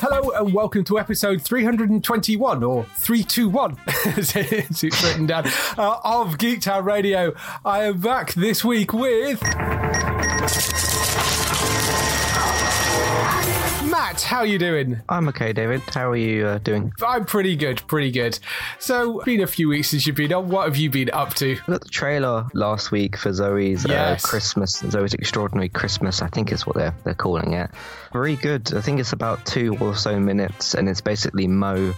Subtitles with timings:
[0.00, 3.78] Hello and welcome to episode 321 or 321
[4.18, 5.46] as it's written down
[5.78, 7.34] uh, of Geektown Radio.
[7.64, 9.40] I am back this week with
[14.14, 14.22] Matt.
[14.22, 15.00] How you doing?
[15.08, 15.80] I'm okay, David.
[15.92, 16.92] How are you uh, doing?
[17.04, 18.38] I'm pretty good, pretty good.
[18.78, 20.48] So, been a few weeks since you've been on.
[20.48, 21.58] What have you been up to?
[21.66, 24.24] I got the trailer last week for Zoey's Yes.
[24.24, 27.70] uh, Christmas, Zoey's Extraordinary Christmas, I think is what they're they're calling it.
[28.12, 28.72] Very good.
[28.72, 31.94] I think it's about two or so minutes, and it's basically Mo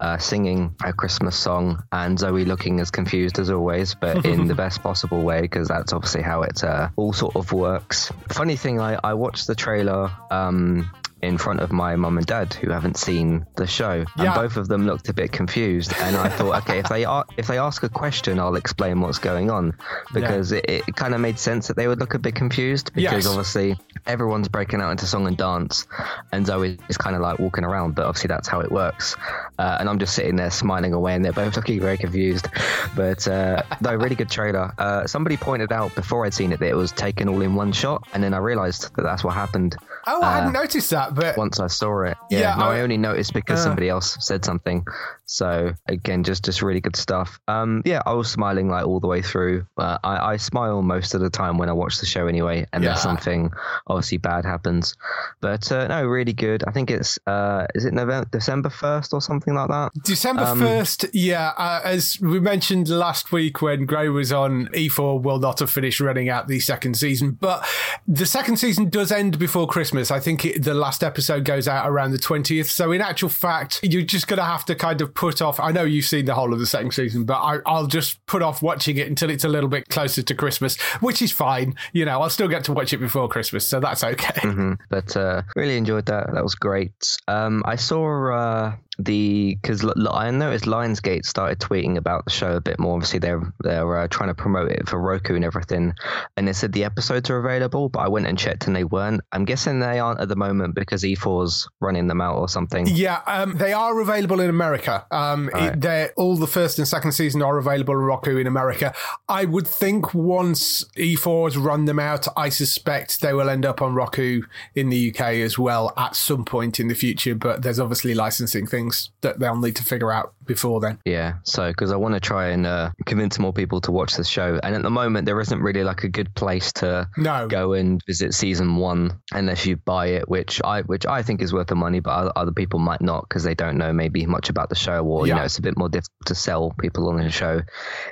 [0.00, 4.56] uh, singing a Christmas song and Zoey looking as confused as always, but in the
[4.56, 8.10] best possible way because that's obviously how it uh, all sort of works.
[8.28, 10.10] Funny thing, I I watched the trailer.
[10.32, 10.90] Um,
[11.22, 14.04] in front of my mum and dad who haven't seen the show.
[14.16, 15.92] And both of them looked a bit confused.
[16.00, 19.18] And i thought okay if they are if they ask a question i'll explain what's
[19.18, 19.74] going on.
[20.14, 23.24] Because it, it kind of made sense that they would look a bit confused because
[23.24, 23.26] Yes.
[23.26, 23.76] obviously
[24.06, 25.86] everyone's breaking out into song and dance.
[26.32, 29.16] And zoey is kind of like walking around but obviously that's how it works.
[29.58, 32.48] Uh, and i'm just sitting there smiling away and they're both looking very confused.
[32.96, 34.72] But uh, no really good trailer.
[34.78, 37.72] Uh, somebody pointed out before i'd seen it that it was taken all in one
[37.72, 38.06] shot.
[38.14, 39.76] And then i realized that that's what happened
[40.06, 42.16] Oh, I hadn't noticed that, but once I saw it.
[42.30, 43.64] Yeah, Yeah, no, I- I, only noticed because Uh.
[43.64, 44.84] somebody else said something.
[45.26, 47.38] So again, just just really good stuff.
[47.46, 49.64] Um, yeah, I was smiling like all the way through.
[49.78, 52.96] Uh, I, I smile most of the time when I watch the show anyway, unless
[52.98, 53.02] Yeah.
[53.02, 53.52] something
[53.86, 54.96] obviously bad happens.
[55.40, 56.64] But uh, no, really good.
[56.66, 59.92] I think it's uh, is it November December first or something like that.
[60.02, 65.22] December Um, 1st, yeah, uh, as we mentioned last week when Gray was on, E4
[65.22, 67.64] will not have finished running out the second season, but
[68.08, 69.99] the second season does end before Christmas.
[70.08, 72.66] I think it, the last episode goes out around the 20th.
[72.66, 75.58] So, in actual fact, you're just going to have to kind of put off.
[75.58, 78.40] I know you've seen the whole of the second season, but I, I'll just put
[78.42, 81.74] off watching it until it's a little bit closer to Christmas, which is fine.
[81.92, 84.40] You know, I'll still get to watch it before Christmas, so that's okay.
[84.42, 86.32] hmm But uh, really enjoyed that.
[86.32, 87.18] That was great.
[87.26, 92.30] Um, I saw uh, the because l- l- I noticed Lionsgate started tweeting about the
[92.30, 92.94] show a bit more.
[92.94, 95.94] Obviously, they're they're uh, trying to promote it for Roku and everything.
[96.36, 99.22] And they said the episodes are available, but I went and checked and they weren't.
[99.32, 102.86] I'm guessing they aren't at the moment because E4's running them out or something.
[102.86, 105.06] Yeah, um, they are available in America.
[105.10, 108.92] Um, it- they're all the first and second season are available on Roku in America.
[109.28, 113.94] I would think once E4's run them out, I suspect they will end up on
[113.94, 114.42] Roku
[114.74, 117.34] in the UK as well at some point in the future.
[117.34, 120.98] But there's obviously licensing things that they'll need to figure out before then.
[121.04, 124.24] Yeah, so because I want to try and uh, convince more people to watch the
[124.24, 127.46] show, and at the moment there isn't really like a good place to No.
[127.48, 131.52] go and visit season one unless you buy it, which I which I think is
[131.52, 134.68] worth the money, but other, people might not because they don't know maybe much about
[134.68, 137.30] the show, or you know it's a bit more difficult to sell people on the
[137.30, 137.62] show.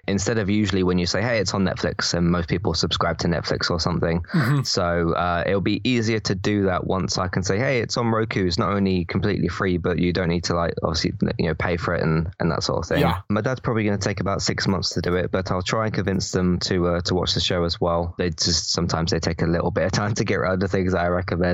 [0.06, 3.28] Instead of usually when you say, "Hey, it's on Netflix," and most people subscribe to
[3.28, 4.62] Netflix or something, Mm-hmm.
[4.62, 8.08] so uh, it'll be easier to do that once I can say, "Hey, it's on
[8.08, 8.46] Roku.
[8.46, 11.76] It's not only completely free, but you don't need to like obviously you know pay
[11.76, 13.20] for it and and that sort of thing." Yeah.
[13.28, 15.86] My dad's probably going to take about six months to do it, but I'll try
[15.86, 18.14] and convince them to uh, to watch the show as well.
[18.18, 20.92] They just sometimes they take a little bit of time to get around to things
[20.92, 21.47] that I recommend,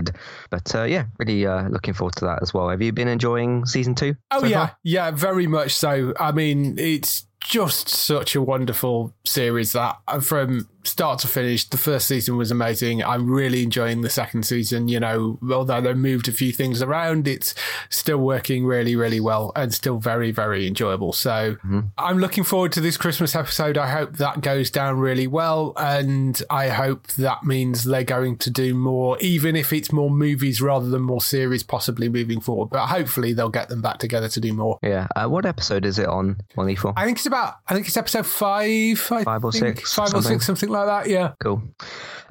[0.50, 2.68] but uh, yeah, really uh, looking forward to that as well.
[2.68, 4.16] Have you been enjoying season two?
[4.30, 4.76] Oh so yeah, far?
[4.82, 6.12] yeah, very much so.
[6.18, 11.76] I mean, it's just such a wonderful series that uh, from start to finish, the
[11.76, 13.02] first season was amazing.
[13.02, 14.88] I'm really enjoying the second season.
[14.88, 17.54] You know, although they moved a few things around, it's
[17.88, 21.12] still working really, really well and still very, very enjoyable.
[21.12, 21.56] So
[21.98, 23.76] I'm looking forward to this Christmas episode.
[23.78, 25.72] I hope that goes down really well.
[25.76, 30.60] And I hope that means they're going to do more, even if it's more movies
[30.60, 32.70] rather than more series, possibly moving forward.
[32.70, 34.78] But hopefully they'll get them back together to do more.
[34.82, 35.08] Yeah.
[35.16, 36.92] Uh, what episode is it on on E4?
[36.96, 37.56] I think it's about.
[37.68, 39.08] I think it's episode five.
[39.10, 40.32] I Five or six, Five or something.
[40.32, 41.10] six, something like that.
[41.10, 41.32] Yeah.
[41.40, 41.62] Cool.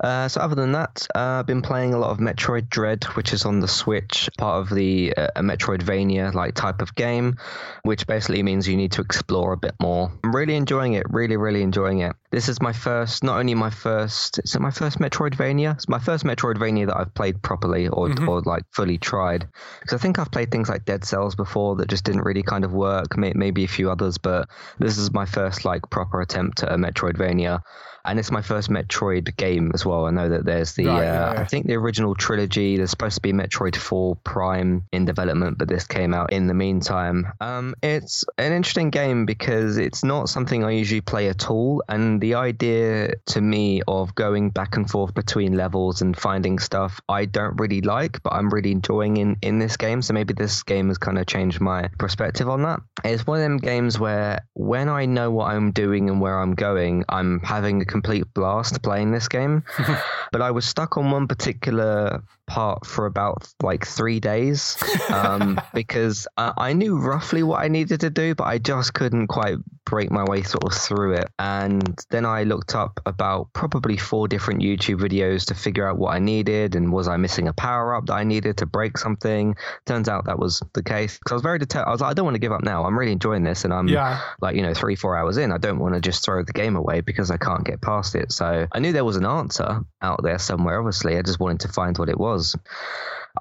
[0.02, 3.32] Uh, so other than that, uh, I've been playing a lot of Metroid Dread, which
[3.32, 7.38] is on the Switch, part of the uh, Metroidvania like type of game,
[7.84, 10.12] which basically means you need to explore a bit more.
[10.24, 11.06] I'm really enjoying it.
[11.10, 12.16] Really, really enjoying it.
[12.32, 15.76] This is my first, not only my first, is it my first Metroidvania?
[15.76, 18.28] It's my first Metroidvania that I've played properly or, mm-hmm.
[18.28, 19.48] or like fully tried.
[19.80, 22.66] Because I think I've played things like Dead Cells before that just didn't really kind
[22.66, 23.16] of work.
[23.18, 24.50] Maybe a few others, but
[24.80, 27.62] this is my first like proper attempt at a Metroidvania
[28.06, 30.06] and it's my first Metroid game as well.
[30.06, 31.42] I know that there's the, right, uh, yeah.
[31.42, 32.78] I think the original trilogy.
[32.78, 36.54] There's supposed to be Metroid 4 Prime in development, but this came out in the
[36.54, 37.28] meantime.
[37.40, 42.20] Um, it's an interesting game because it's not something I usually play at all, and
[42.20, 47.26] the idea to me of going back and forth between levels and finding stuff I
[47.26, 50.02] don't really like, but I'm really enjoying in in this game.
[50.02, 52.80] So maybe this game has kind of changed my perspective on that.
[53.04, 56.56] It's one of them games where when I know what I'm doing and where I'm
[56.56, 59.64] going, I'm having a complete blast playing this game.
[60.32, 64.76] but I was stuck on one particular part for about like three days
[65.10, 69.28] um, because I, I knew roughly what I needed to do, but I just couldn't
[69.28, 71.30] quite break my way sort of through it.
[71.38, 76.16] And then I looked up about probably four different YouTube videos to figure out what
[76.16, 79.56] I needed and was I missing a power up that I needed to break something.
[79.86, 81.90] Turns out that was the case because I was very determined.
[81.90, 82.86] I was like, I don't want to give up now.
[82.86, 84.20] I'm really enjoying this, and I'm yeah.
[84.42, 85.52] like, you know, three four hours in.
[85.52, 88.32] I don't want to just throw the game away because I can't get past it.
[88.32, 90.80] So I knew there was an answer out there somewhere.
[90.80, 92.56] Obviously, I just wanted to find what it was.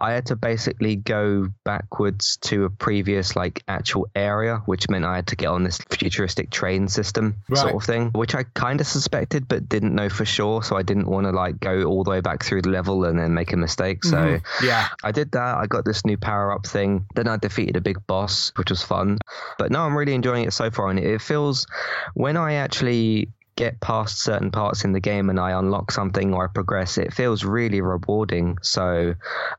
[0.00, 5.16] I had to basically go backwards to a previous like actual area, which meant I
[5.16, 7.58] had to get on this futuristic train system right.
[7.58, 10.62] sort of thing, which I kind of suspected but didn't know for sure.
[10.62, 13.18] So I didn't want to like go all the way back through the level and
[13.18, 14.02] then make a mistake.
[14.02, 14.66] So mm-hmm.
[14.66, 15.58] yeah, I did that.
[15.58, 17.04] I got this new power up thing.
[17.14, 19.18] Then I defeated a big boss, which was fun.
[19.58, 21.66] But no, I'm really enjoying it so far, and it feels
[22.14, 26.44] when I actually get past certain parts in the game and I unlock something or
[26.44, 28.58] I progress, it feels really rewarding.
[28.62, 29.14] So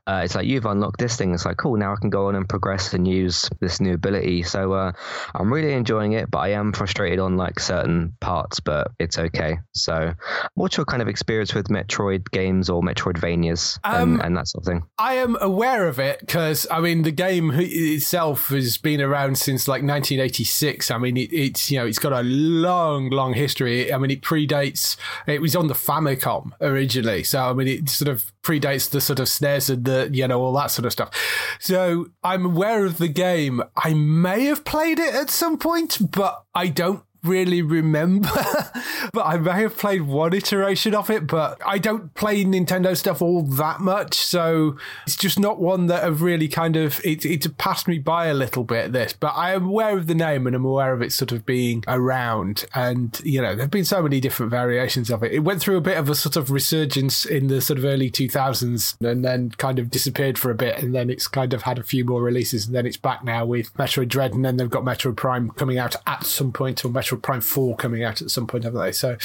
[0.06, 1.32] uh, it's like you've unlocked this thing.
[1.32, 1.76] It's like cool.
[1.76, 4.42] Now I can go on and progress and use this new ability.
[4.42, 4.92] So uh,
[5.34, 8.60] I'm really enjoying it, but I am frustrated on like certain parts.
[8.60, 9.58] But it's okay.
[9.72, 10.14] So
[10.54, 14.62] what's your kind of experience with Metroid games or Metroidvanias um, and, and, that sort
[14.62, 14.82] of thing?
[14.98, 19.68] I am aware of it because I mean the game itself has been around since
[19.68, 20.90] like 1986.
[20.90, 24.22] I mean it, it's you know it's got a long, long history I mean, it
[24.22, 24.96] predates.
[25.26, 29.20] It was on the Famicom originally, so I mean, it sort of predates the sort
[29.20, 31.10] of SNES and the you know all that sort of stuff.
[31.58, 33.62] So I'm aware of the game.
[33.76, 38.28] I may have played it at some point, but I don't really remember,
[39.12, 43.22] but I may have played one iteration of it, but I don't play Nintendo stuff
[43.22, 44.14] all that much.
[44.14, 44.76] So
[45.06, 48.34] it's just not one that have really kind of, it, it's passed me by a
[48.34, 51.12] little bit, this, but I am aware of the name and I'm aware of it
[51.12, 52.66] sort of being around.
[52.74, 55.32] And, you know, there have been so many different variations of it.
[55.32, 58.10] It went through a bit of a sort of resurgence in the sort of early
[58.10, 60.82] 2000s and then kind of disappeared for a bit.
[60.82, 63.44] And then it's kind of had a few more releases and then it's back now
[63.44, 66.88] with Metroid Dread and then they've got Metroid Prime coming out at some point or
[66.88, 68.92] Metroid Prime 4 coming out at some point, haven't they?
[68.92, 69.16] So,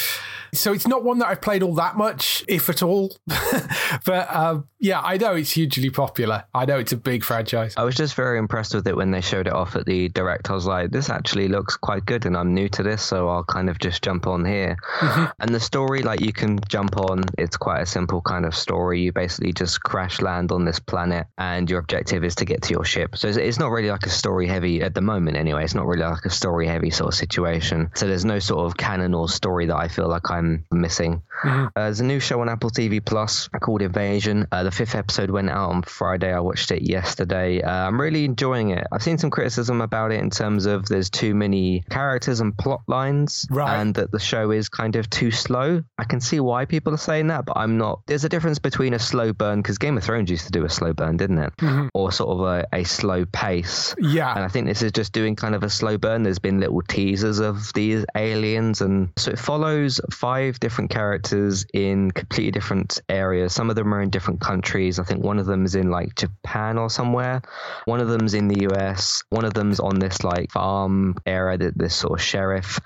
[0.54, 3.16] so it's not one that I've played all that much, if at all.
[4.06, 6.46] but um, yeah, I know it's hugely popular.
[6.54, 7.74] I know it's a big franchise.
[7.78, 10.50] I was just very impressed with it when they showed it off at the direct.
[10.50, 13.44] I was like, this actually looks quite good, and I'm new to this, so I'll
[13.44, 14.78] kind of just jump on here.
[15.00, 15.26] Mm-hmm.
[15.40, 17.24] And the story, like, you can jump on.
[17.38, 19.02] It's quite a simple kind of story.
[19.02, 22.72] You basically just crash land on this planet, and your objective is to get to
[22.72, 23.18] your ship.
[23.18, 25.64] So it's not really like a story heavy at the moment, anyway.
[25.64, 27.79] It's not really like a story heavy sort of situation.
[27.96, 31.22] So there's no sort of canon or story that I feel like I'm missing.
[31.44, 31.66] Mm-hmm.
[31.68, 34.48] Uh, there's a new show on Apple TV Plus called Invasion.
[34.52, 36.34] Uh, the fifth episode went out on Friday.
[36.34, 37.62] I watched it yesterday.
[37.62, 38.86] Uh, I'm really enjoying it.
[38.92, 42.82] I've seen some criticism about it in terms of there's too many characters and plot
[42.88, 43.80] lines, right.
[43.80, 45.84] and that the show is kind of too slow.
[45.98, 48.02] I can see why people are saying that, but I'm not.
[48.06, 50.70] There's a difference between a slow burn because Game of Thrones used to do a
[50.70, 51.54] slow burn, didn't it?
[51.58, 51.88] Mm-hmm.
[51.94, 53.96] Or sort of a, a slow pace.
[54.00, 54.34] Yeah.
[54.34, 56.24] And I think this is just doing kind of a slow burn.
[56.24, 62.12] There's been little teasers of these aliens, and so it follows five different characters in
[62.12, 63.54] completely different areas.
[63.54, 65.00] Some of them are in different countries.
[65.00, 67.42] I think one of them is in like Japan or somewhere.
[67.86, 69.24] One of them's in the US.
[69.30, 72.80] One of them's on this like farm area, that this sort of sheriff.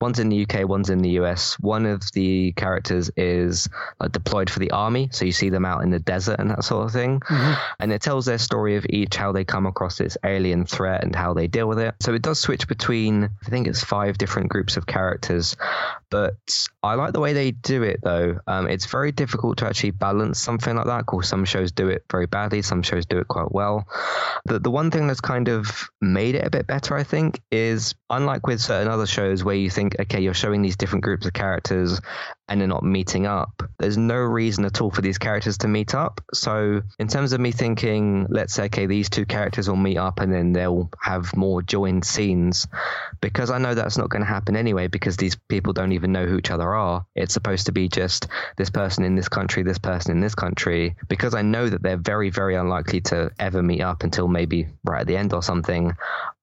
[0.00, 1.58] One's in the UK, one's in the US.
[1.58, 3.68] One of the characters is
[4.00, 6.62] uh, deployed for the army, so you see them out in the desert and that
[6.62, 7.20] sort of thing.
[7.20, 7.52] Mm-hmm.
[7.80, 11.16] And it tells their story of each, how they come across this alien threat and
[11.16, 11.94] how they deal with it.
[12.00, 15.56] So it does switch between, I think it's five different groups of characters.
[16.10, 16.36] But
[16.82, 18.38] I like the way they do it, though.
[18.46, 21.00] Um, it's very difficult to actually balance something like that.
[21.00, 23.86] Of course, some shows do it very badly, some shows do it quite well.
[24.44, 27.94] The, the one thing that's kind of made it a bit better, I think, is
[28.10, 31.26] unlike with certain other shows where you think think, okay, you're showing these different groups
[31.26, 32.00] of characters
[32.48, 33.62] and they're not meeting up.
[33.78, 36.20] There's no reason at all for these characters to meet up.
[36.32, 40.20] So, in terms of me thinking, let's say, okay, these two characters will meet up
[40.20, 42.66] and then they'll have more joined scenes,
[43.20, 46.26] because I know that's not going to happen anyway, because these people don't even know
[46.26, 47.06] who each other are.
[47.14, 50.96] It's supposed to be just this person in this country, this person in this country,
[51.08, 55.00] because I know that they're very, very unlikely to ever meet up until maybe right
[55.00, 55.94] at the end or something.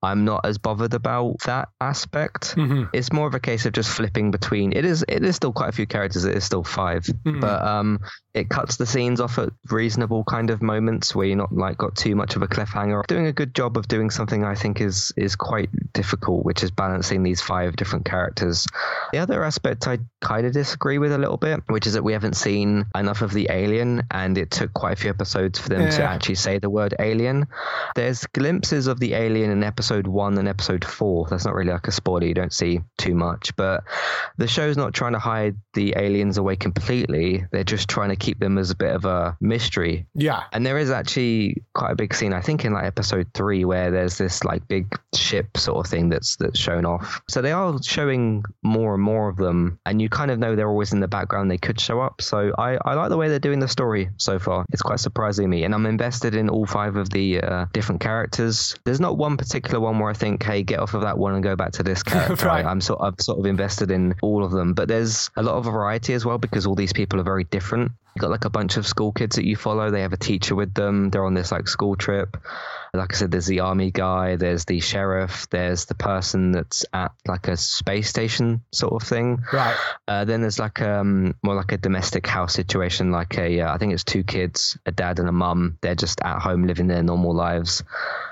[0.02, 2.54] I'm not as bothered about that aspect.
[2.56, 2.84] Mm-hmm.
[2.92, 4.72] It's more of a case of just flipping between.
[4.72, 6.24] It is it is still quite a few characters.
[6.24, 7.40] It is still 5 mm-hmm.
[7.40, 7.98] but um,
[8.36, 11.96] it cuts the scenes off at reasonable kind of moments where you're not like got
[11.96, 13.06] too much of a cliffhanger.
[13.06, 16.70] Doing a good job of doing something I think is is quite difficult, which is
[16.70, 18.66] balancing these five different characters.
[19.12, 22.12] The other aspect I kind of disagree with a little bit, which is that we
[22.12, 25.80] haven't seen enough of the alien, and it took quite a few episodes for them
[25.80, 25.90] yeah.
[25.90, 27.46] to actually say the word alien.
[27.94, 31.26] There's glimpses of the alien in episode one and episode four.
[31.30, 33.84] That's not really like a spoiler; you don't see too much, but
[34.36, 37.46] the show's not trying to hide the aliens away completely.
[37.50, 40.04] They're just trying to keep them as a bit of a mystery.
[40.14, 40.42] Yeah.
[40.52, 43.92] And there is actually quite a big scene, I think, in like episode three, where
[43.92, 47.20] there's this like big ship sort of thing that's that's shown off.
[47.28, 50.68] So they are showing more and more of them, and you kind of know they're
[50.68, 51.50] always in the background.
[51.50, 52.20] They could show up.
[52.20, 54.66] So I, I like the way they're doing the story so far.
[54.72, 58.74] It's quite surprising me, and I'm invested in all five of the uh, different characters.
[58.84, 61.44] There's not one particular one where I think, hey, get off of that one and
[61.44, 62.46] go back to this character.
[62.46, 62.64] right.
[62.64, 65.54] I, I'm sort of sort of invested in all of them, but there's a lot
[65.54, 67.92] of variety as well because all these people are very different.
[68.16, 69.90] You got like a bunch of school kids that you follow.
[69.90, 71.10] They have a teacher with them.
[71.10, 72.38] They're on this like school trip.
[72.94, 74.36] Like I said, there's the army guy.
[74.36, 75.50] There's the sheriff.
[75.50, 79.44] There's the person that's at like a space station sort of thing.
[79.52, 79.76] Right.
[80.08, 83.12] Uh, then there's like um more like a domestic house situation.
[83.12, 85.76] Like a uh, I think it's two kids, a dad and a mum.
[85.82, 87.84] They're just at home living their normal lives.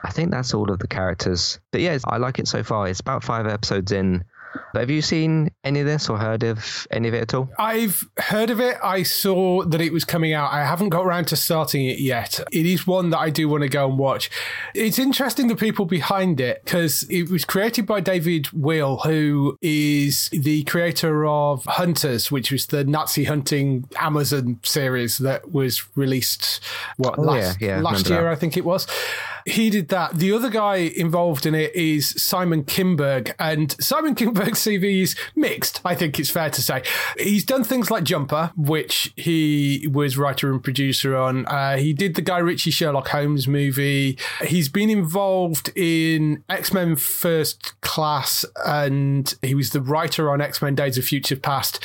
[0.02, 1.60] I think that's all of the characters.
[1.72, 2.88] But yeah, I like it so far.
[2.88, 4.24] It's about five episodes in.
[4.72, 7.50] But have you seen any of this or heard of any of it at all?
[7.58, 8.76] I've heard of it.
[8.82, 10.52] I saw that it was coming out.
[10.52, 12.40] I haven't got around to starting it yet.
[12.52, 14.30] It is one that I do want to go and watch.
[14.74, 20.28] It's interesting the people behind it because it was created by David Weil, who is
[20.32, 26.60] the creator of Hunters, which was the Nazi hunting Amazon series that was released
[26.96, 28.32] what oh, last, yeah, yeah, last year, that.
[28.32, 28.86] I think it was.
[29.46, 30.14] He did that.
[30.14, 35.80] The other guy involved in it is Simon Kinberg, and Simon Kinberg's CV is mixed.
[35.84, 36.82] I think it's fair to say
[37.18, 41.46] he's done things like Jumper, which he was writer and producer on.
[41.46, 44.18] Uh, he did the Guy Ritchie Sherlock Holmes movie.
[44.42, 50.62] He's been involved in X Men First Class, and he was the writer on X
[50.62, 51.82] Men Days of Future Past.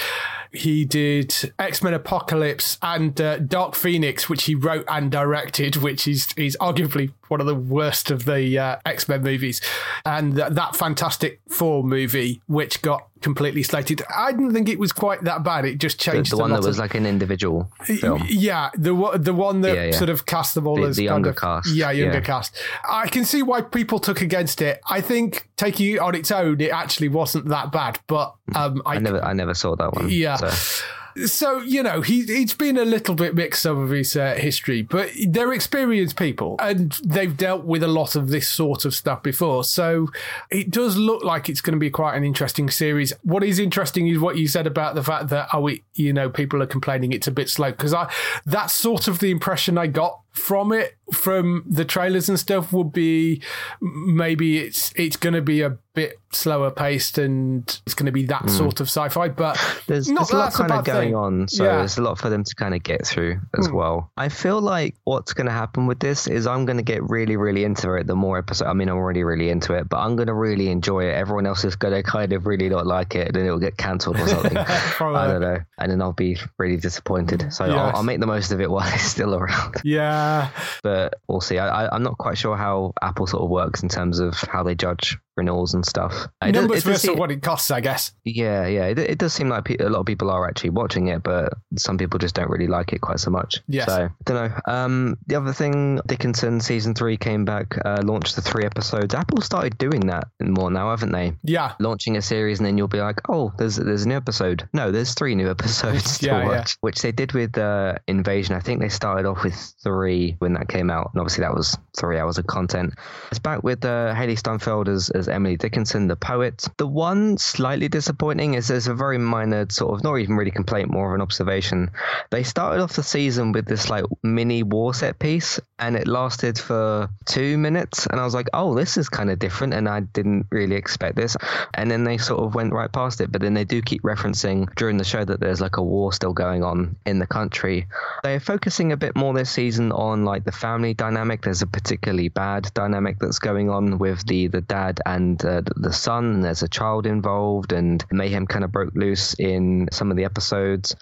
[0.51, 6.07] He did X Men Apocalypse and uh, Dark Phoenix, which he wrote and directed, which
[6.07, 9.61] is is arguably one of the worst of the uh, X Men movies,
[10.05, 14.01] and th- that Fantastic Four movie, which got completely slated.
[14.15, 15.65] I didn't think it was quite that bad.
[15.65, 16.31] It just changed.
[16.31, 18.23] The, the one that was of, like an individual film.
[18.27, 19.91] Yeah, the the one that yeah, yeah.
[19.91, 21.73] sort of cast them all the, as the younger of, cast.
[21.73, 22.23] Yeah, younger yeah.
[22.23, 22.55] cast.
[22.87, 24.81] I can see why people took against it.
[24.89, 27.99] I think taking it on its own, it actually wasn't that bad.
[28.07, 30.09] But um, I, I never, I never saw that one.
[30.09, 30.37] Yeah.
[30.37, 30.83] So
[31.25, 34.81] so you know he he's been a little bit mixed up of his uh, history,
[34.81, 39.23] but they're experienced people and they've dealt with a lot of this sort of stuff
[39.23, 39.63] before.
[39.63, 40.07] So
[40.49, 43.13] it does look like it's going to be quite an interesting series.
[43.23, 46.61] What is interesting is what you said about the fact that oh, you know, people
[46.61, 48.11] are complaining it's a bit slow because I
[48.45, 52.91] that's sort of the impression I got from it from the trailers and stuff would
[52.91, 53.41] be
[53.81, 58.23] maybe it's it's going to be a bit slower paced and it's going to be
[58.23, 58.49] that mm.
[58.49, 59.55] sort of sci-fi but
[59.87, 61.15] there's, there's a lot kind of going thing.
[61.15, 61.77] on so yeah.
[61.77, 63.73] there's a lot for them to kind of get through as mm.
[63.73, 67.01] well i feel like what's going to happen with this is i'm going to get
[67.09, 69.97] really really into it the more episode i mean i'm already really into it but
[69.97, 72.85] i'm going to really enjoy it everyone else is going to kind of really not
[72.85, 76.13] like it and then it'll get cancelled or something i don't know and then i'll
[76.13, 77.75] be really disappointed so yes.
[77.75, 80.79] I'll, I'll make the most of it while it's still around yeah Ah.
[80.83, 81.57] but we'll see.
[81.57, 84.63] I, I, am not quite sure how Apple sort of works in terms of how
[84.63, 86.27] they judge renewals and stuff.
[86.41, 88.11] Numbers does, versus what it costs, I guess.
[88.23, 88.85] Yeah, yeah.
[88.85, 91.97] It, it does seem like a lot of people are actually watching it, but some
[91.97, 93.61] people just don't really like it quite so much.
[93.67, 93.87] Yes.
[93.87, 94.59] So, I don't know.
[94.67, 99.15] Um, the other thing, Dickinson season three came back, uh, launched the three episodes.
[99.15, 101.33] Apple started doing that more now, haven't they?
[101.43, 101.73] Yeah.
[101.79, 104.67] Launching a series and then you'll be like, oh, there's there's a new episode.
[104.73, 106.77] No, there's three new episodes to yeah, watch, yeah.
[106.81, 108.55] which they did with uh, Invasion.
[108.55, 111.77] I think they started off with three when that came out, and obviously that was
[111.97, 112.93] three hours of content.
[113.31, 116.67] It's back with uh, Hailee Steinfeld as, as Emily Dickinson, the poet.
[116.77, 120.89] The one slightly disappointing is there's a very minor sort of, not even really complaint,
[120.89, 121.91] more of an observation.
[122.29, 126.57] They started off the season with this like mini war set piece, and it lasted
[126.57, 130.01] for two minutes, and I was like, oh, this is kind of different, and I
[130.01, 131.37] didn't really expect this.
[131.73, 134.73] And then they sort of went right past it, but then they do keep referencing
[134.75, 137.87] during the show that there's like a war still going on in the country.
[138.23, 141.41] They're focusing a bit more this season on like the family dynamic.
[141.41, 145.93] There's a particularly bad dynamic that's going on with the the dad and uh, the
[145.93, 146.41] son.
[146.41, 150.95] There's a child involved, and mayhem kind of broke loose in some of the episodes.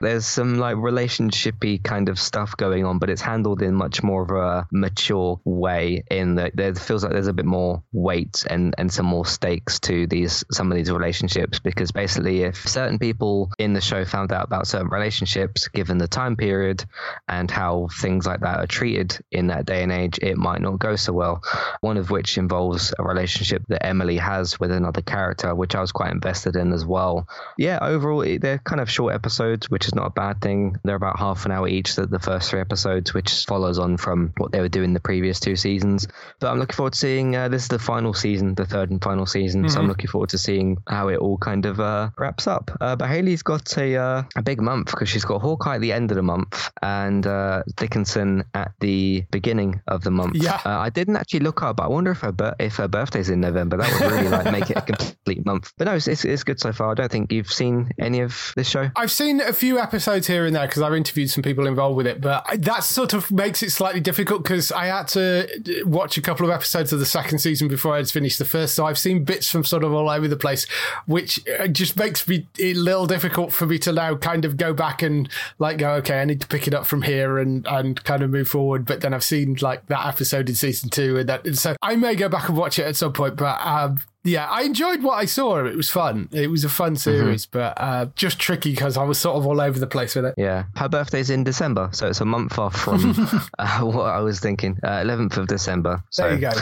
[0.00, 4.22] There's some like relationshipy kind of stuff going on, but it's handled in much more
[4.22, 6.02] of a mature way.
[6.10, 9.78] In that there feels like there's a bit more weight and and some more stakes
[9.80, 14.32] to these some of these relationships because basically if certain people in the show found
[14.32, 16.84] out about certain relationships given the time period
[17.28, 20.78] and how things like that are treated in that day and age it might not
[20.78, 21.42] go so well
[21.80, 25.92] one of which involves a relationship that Emily has with another character which I was
[25.92, 30.06] quite invested in as well yeah overall they're kind of short episodes which is not
[30.06, 33.44] a bad thing they're about half an hour each the, the first three episodes which
[33.44, 36.08] follows on from what they were doing the previous two seasons
[36.40, 39.02] but I'm looking forward to seeing uh, this is the final season the third and
[39.02, 39.70] final season mm-hmm.
[39.70, 42.70] so I'm looking forward to seeing how it all kind of uh, wraps up.
[42.80, 45.92] Uh, but Hailee's got a uh, a big month because she's got Hawkeye at the
[45.92, 50.36] end of the month and uh, Dickinson at the beginning of the month.
[50.36, 51.80] Yeah, uh, I didn't actually look up.
[51.80, 53.76] I wonder if her if her birthday's in November.
[53.76, 55.72] That would really like make it a complete month.
[55.76, 56.92] But no, it's, it's, it's good so far.
[56.92, 58.90] I don't think you've seen any of this show.
[58.96, 62.06] I've seen a few episodes here and there because I've interviewed some people involved with
[62.06, 62.20] it.
[62.20, 66.46] But that sort of makes it slightly difficult because I had to watch a couple
[66.46, 68.74] of episodes of the second season before I'd finished the first.
[68.74, 70.66] So I've seen bits from sort of all over the place,
[71.06, 74.72] which uh, just makes me a little difficult for me to now kind of go
[74.72, 78.02] back and like go, okay, I need to pick it up from here and and
[78.04, 78.84] kind of move forward.
[78.84, 81.96] But then I've seen like that episode in season two, and that and so I
[81.96, 83.31] may go back and watch it at some point.
[83.34, 85.64] But um, yeah, I enjoyed what I saw.
[85.64, 86.28] It was fun.
[86.32, 86.96] It was a fun mm-hmm.
[86.96, 87.58] series, mm-hmm.
[87.58, 90.34] but uh, just tricky because I was sort of all over the place with it.
[90.36, 93.14] Yeah, her birthday's in December, so it's a month off from
[93.58, 94.78] uh, what I was thinking.
[94.82, 96.02] Uh, eleventh of December.
[96.10, 96.52] So there you go.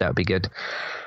[0.00, 0.48] That would be good.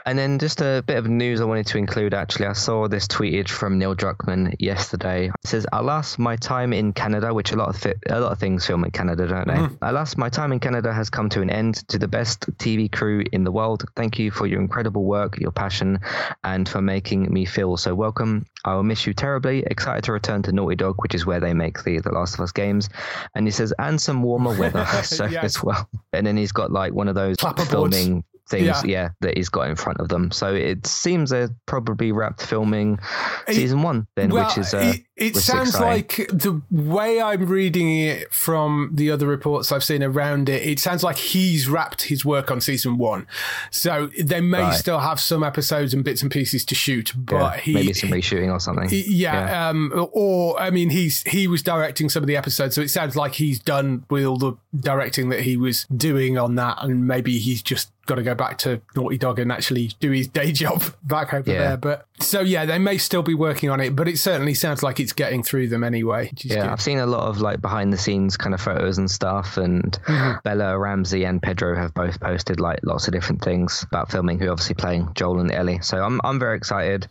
[0.06, 2.46] And then just a bit of news I wanted to include actually.
[2.48, 5.28] I saw this tweeted from Neil Druckmann yesterday.
[5.28, 8.66] It says, Alas, my time in Canada, which a lot of a lot of things
[8.66, 9.56] film in Canada, don't they?
[9.56, 9.78] Mm.
[9.82, 11.88] Alas, my time in Canada has come to an end.
[11.90, 15.52] To the best TV crew in the world, thank you for your incredible work, your
[15.52, 16.00] passion,
[16.44, 18.46] and for making me feel so welcome.
[18.66, 19.64] I will miss you terribly.
[19.68, 22.40] Excited to return to Naughty Dog, which is where they make the The Last of
[22.42, 22.90] Us games.
[23.36, 25.44] And he says, and some warmer weather so yes.
[25.44, 25.90] as well.
[26.14, 27.38] And then he's got like one of those
[27.68, 28.82] filming things, yeah.
[28.86, 29.10] yeah.
[29.22, 30.32] that he's got in front of them.
[30.32, 33.00] So it seems they're probably wrapped filming
[33.48, 35.88] season one then, well, which is uh, it, it sounds exciting.
[35.88, 40.80] like the way I'm reading it from the other reports I've seen around it, it
[40.80, 43.28] sounds like he's wrapped his work on season one.
[43.72, 44.74] So they may right.
[44.74, 48.10] still have some episodes and bits and pieces to shoot, but yeah, he maybe some
[48.10, 48.90] reshooting or something.
[48.90, 49.70] He, yeah, yeah.
[49.70, 53.16] Um, or I mean, he's he was directing some of the episodes, so it sounds
[53.16, 57.38] like he's done with all the directing that he was doing on that, and maybe
[57.40, 60.84] he's just got to go back to Naughty Dog and actually do his day job
[61.04, 61.60] back over yeah.
[61.60, 61.78] there.
[61.78, 65.00] But so yeah, they may still be working on it, but it certainly sounds like
[65.00, 66.32] it's getting through them anyway.
[66.38, 66.72] Yeah.
[66.72, 69.92] I've seen a lot of like behind the scenes kind of photos and stuff, and
[70.06, 70.40] mm-hmm.
[70.44, 74.40] Bella Ramsey and Pedro have both posted like lots of different things about filming.
[74.40, 77.08] Who obviously playing Joel and Ellie, so I'm I'm very excited.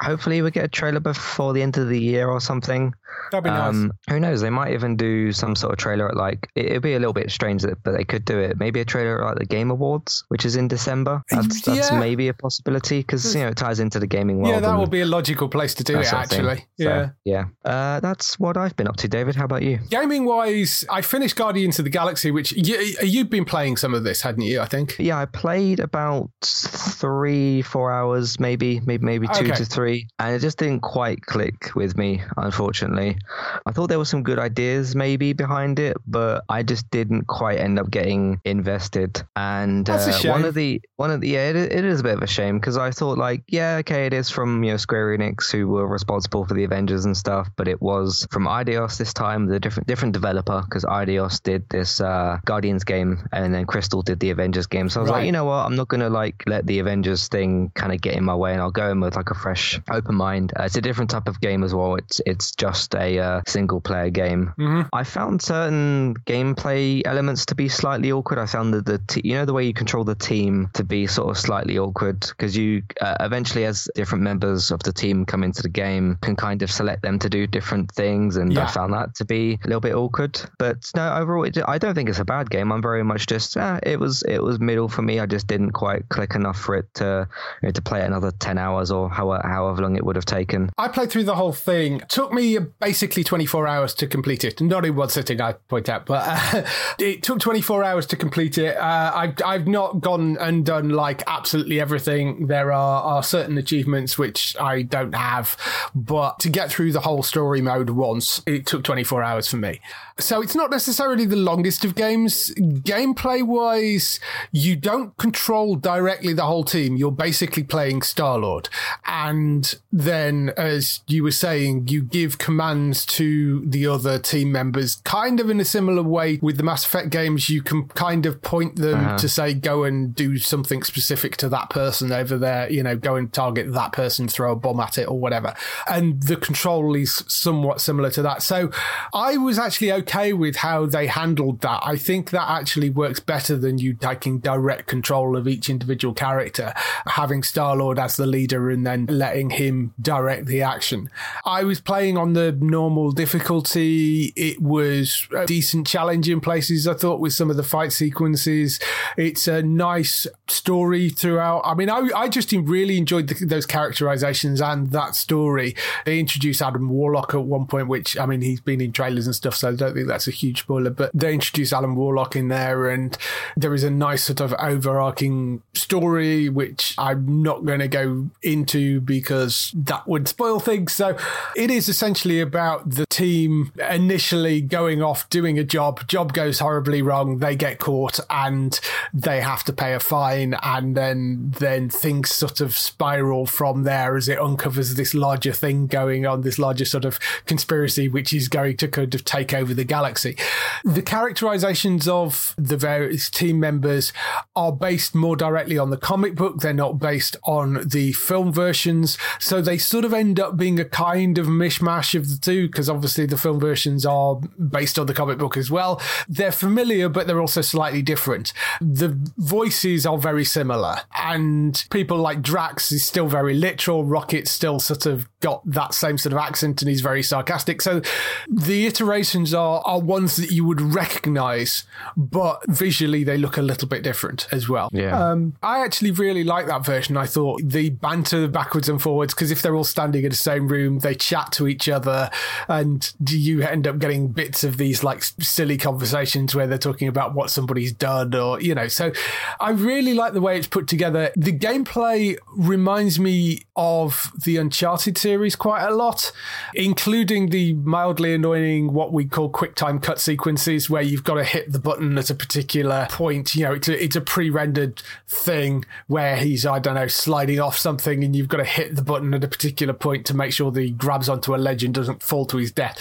[0.00, 2.94] Hopefully, we get a trailer before the end of the year or something.
[3.30, 3.92] That'd be um, nice.
[4.08, 4.40] Who knows?
[4.40, 7.30] They might even do some sort of trailer at like it'd be a little bit
[7.30, 8.58] strange, that, but they could do it.
[8.58, 11.22] Maybe a trailer at like the Game Awards, which is in December.
[11.30, 14.48] That's, that's maybe a possibility because you know it ties into the gaming world.
[14.48, 16.12] Yeah, that would be a logical place to do it.
[16.12, 17.44] Actually, yeah, so, yeah.
[17.64, 19.36] Uh, that's what I've been up to, David.
[19.36, 19.78] How about you?
[19.90, 24.02] Gaming wise, I finished Guardians of the Galaxy, which you, you've been playing some of
[24.02, 24.60] this, hadn't you?
[24.60, 24.96] I think.
[24.98, 29.54] Yeah, I played about three, four hours, maybe, maybe, maybe two okay.
[29.54, 33.18] to three, and it just didn't quite click with me, unfortunately.
[33.66, 37.58] I thought there were some good ideas maybe behind it, but I just didn't quite
[37.58, 39.22] end up getting invested.
[39.36, 42.22] And uh, one of the one of the yeah, it, it is a bit of
[42.22, 45.50] a shame because I thought like yeah, okay, it is from you know Square Enix
[45.50, 49.46] who were responsible for the Avengers and stuff, but it was from Eidos this time,
[49.46, 54.20] the different different developer because Eidos did this uh, Guardians game and then Crystal did
[54.20, 54.88] the Avengers game.
[54.88, 55.16] So I was right.
[55.18, 58.14] like, you know what, I'm not gonna like let the Avengers thing kind of get
[58.14, 60.52] in my way, and I'll go in with like a fresh, open mind.
[60.58, 61.94] Uh, it's a different type of game as well.
[61.94, 64.52] It's it's just a uh, single player game.
[64.58, 64.88] Mm-hmm.
[64.92, 68.38] I found certain gameplay elements to be slightly awkward.
[68.38, 70.82] I found that the t- you know the way you control the the team to
[70.82, 75.24] be sort of slightly awkward because you uh, eventually, as different members of the team
[75.24, 78.64] come into the game, can kind of select them to do different things, and Yeah.
[78.64, 80.40] I found that to be a little bit awkward.
[80.58, 82.72] But no, overall, it, I don't think it's a bad game.
[82.72, 85.20] I'm very much just uh, it was it was middle for me.
[85.20, 87.28] I just didn't quite click enough for it to
[87.62, 90.70] you know, to play another ten hours or however however long it would have taken.
[90.78, 92.02] I played through the whole thing.
[92.08, 94.60] Took me basically 24 hours to complete it.
[94.60, 96.66] Not in one sitting, I point out, but uh,
[96.98, 98.76] it took 24 hours to complete it.
[98.76, 102.46] Uh, I've, I've not gone and done like absolutely everything.
[102.46, 105.56] There are, are certain achievements which I don't have,
[105.94, 109.80] but to get through the whole story mode once, it took 24 hours for me.
[110.18, 112.50] So it's not necessarily the longest of games.
[112.58, 114.20] Gameplay wise,
[114.52, 116.96] you don't control directly the whole team.
[116.96, 118.68] You're basically playing Star Lord.
[119.06, 125.40] And then, as you were saying, you give commands to the other team members, kind
[125.40, 127.48] of in a similar way with the Mass Effect games.
[127.48, 129.18] You can kind of point them uh-huh.
[129.18, 133.16] to say, go and do something specific to that person over there, you know, go
[133.16, 133.99] and target that person,
[134.30, 135.54] throw a bomb at it or whatever.
[135.88, 138.42] And the control is somewhat similar to that.
[138.42, 138.70] So
[139.12, 141.80] I was actually okay with how they handled that.
[141.82, 146.72] I think that actually works better than you taking direct control of each individual character,
[147.06, 151.10] having Star Lord as the leader and then letting him direct the action.
[151.44, 154.32] I was playing on the normal difficulty.
[154.36, 158.78] It was a decent challenge in places, I thought, with some of the fight sequences.
[159.16, 161.62] It's a nice story throughout.
[161.64, 165.74] I mean, I, I just really enjoyed the, those characterizations and that story.
[166.04, 169.34] They introduced Adam Warlock at one point, which, I mean, he's been in trailers and
[169.34, 172.48] stuff, so I don't think that's a huge spoiler, but they introduced Alan Warlock in
[172.48, 173.16] there, and
[173.56, 179.00] there is a nice sort of overarching story, which I'm not going to go into
[179.00, 180.92] because that would spoil things.
[180.92, 181.16] So
[181.56, 186.06] it is essentially about the team initially going off doing a job.
[186.06, 187.38] Job goes horribly wrong.
[187.38, 188.78] They get caught and
[189.12, 190.54] they have to pay a fine.
[190.62, 195.86] And then, then things sort of spiral from there as it uncovers this larger thing
[195.86, 199.74] going on, this larger sort of conspiracy, which is going to kind of take over
[199.74, 200.36] the galaxy.
[200.84, 204.12] The characterizations of the various team members
[204.56, 206.60] are based more directly on the comic book.
[206.60, 209.18] They're not based on the film versions.
[209.38, 212.88] So they sort of end up being a kind of mishmash of the two, because
[212.88, 216.00] obviously the film versions are based on the comic book as well.
[216.28, 218.52] They're familiar, but they're also slightly different.
[218.80, 224.04] The voices are very similar, and people like Drax is still very literal.
[224.04, 227.80] Rocket still sort of got that same sort of accent, and he's very sarcastic.
[227.82, 228.02] So
[228.48, 231.84] the iterations are are ones that you would recognize,
[232.16, 234.88] but visually they look a little bit different as well.
[234.92, 235.18] Yeah.
[235.18, 237.16] Um, I actually really like that version.
[237.16, 240.68] I thought the banter backwards and forwards, because if they're all standing in the same
[240.68, 242.30] room, they chat to each other,
[242.68, 247.08] and do you end up getting bits of these like silly conversations where they're talking
[247.08, 248.88] about what somebody's done, or you know.
[248.88, 249.12] So
[249.60, 251.30] I really like the way it's put together.
[251.36, 256.32] The gameplay reminds me of the Uncharted series quite a lot,
[256.74, 261.44] including the mildly annoying what we call quick time cut sequences where you've got to
[261.44, 263.54] hit the button at a particular point.
[263.54, 267.78] You know, it's a, it's a pre-rendered thing where he's, I don't know, sliding off
[267.78, 270.70] something and you've got to hit the button at a particular point to make sure
[270.70, 272.98] that he grabs onto a ledge and doesn't fall to his death.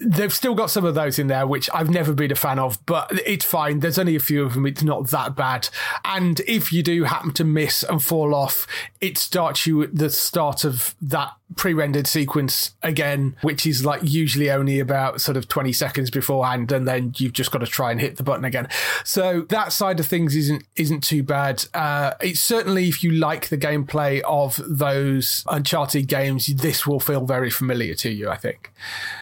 [0.00, 2.84] They've still got some of those in there, which I've never been a fan of,
[2.86, 3.80] but it's fine.
[3.80, 4.66] There's only a few of them.
[4.66, 5.68] It's not that bad.
[6.04, 8.66] And if you do happen to miss and fall off,
[9.00, 14.78] it starts you the start of that pre-rendered sequence again, which is like usually only
[14.78, 18.16] about sort of 20 seconds beforehand, and then you've just got to try and hit
[18.16, 18.68] the button again.
[19.04, 21.64] So that side of things isn't isn't too bad.
[21.74, 27.26] Uh, it's certainly if you like the gameplay of those Uncharted games, this will feel
[27.26, 28.72] very familiar to you, I think.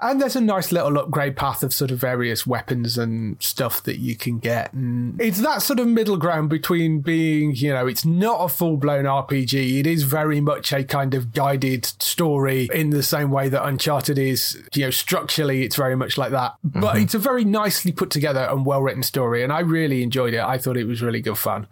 [0.03, 3.99] And there's a nice little upgrade path of sort of various weapons and stuff that
[3.99, 4.73] you can get.
[4.73, 8.77] And it's that sort of middle ground between being, you know, it's not a full
[8.77, 9.81] blown RPG.
[9.81, 14.19] It is very much a kind of guided story in the same way that Uncharted
[14.19, 16.55] is, you know, structurally it's very much like that.
[16.65, 19.43] But it's a very nicely put together and well written story.
[19.43, 20.41] And I really enjoyed it.
[20.41, 21.67] I thought it was really good fun.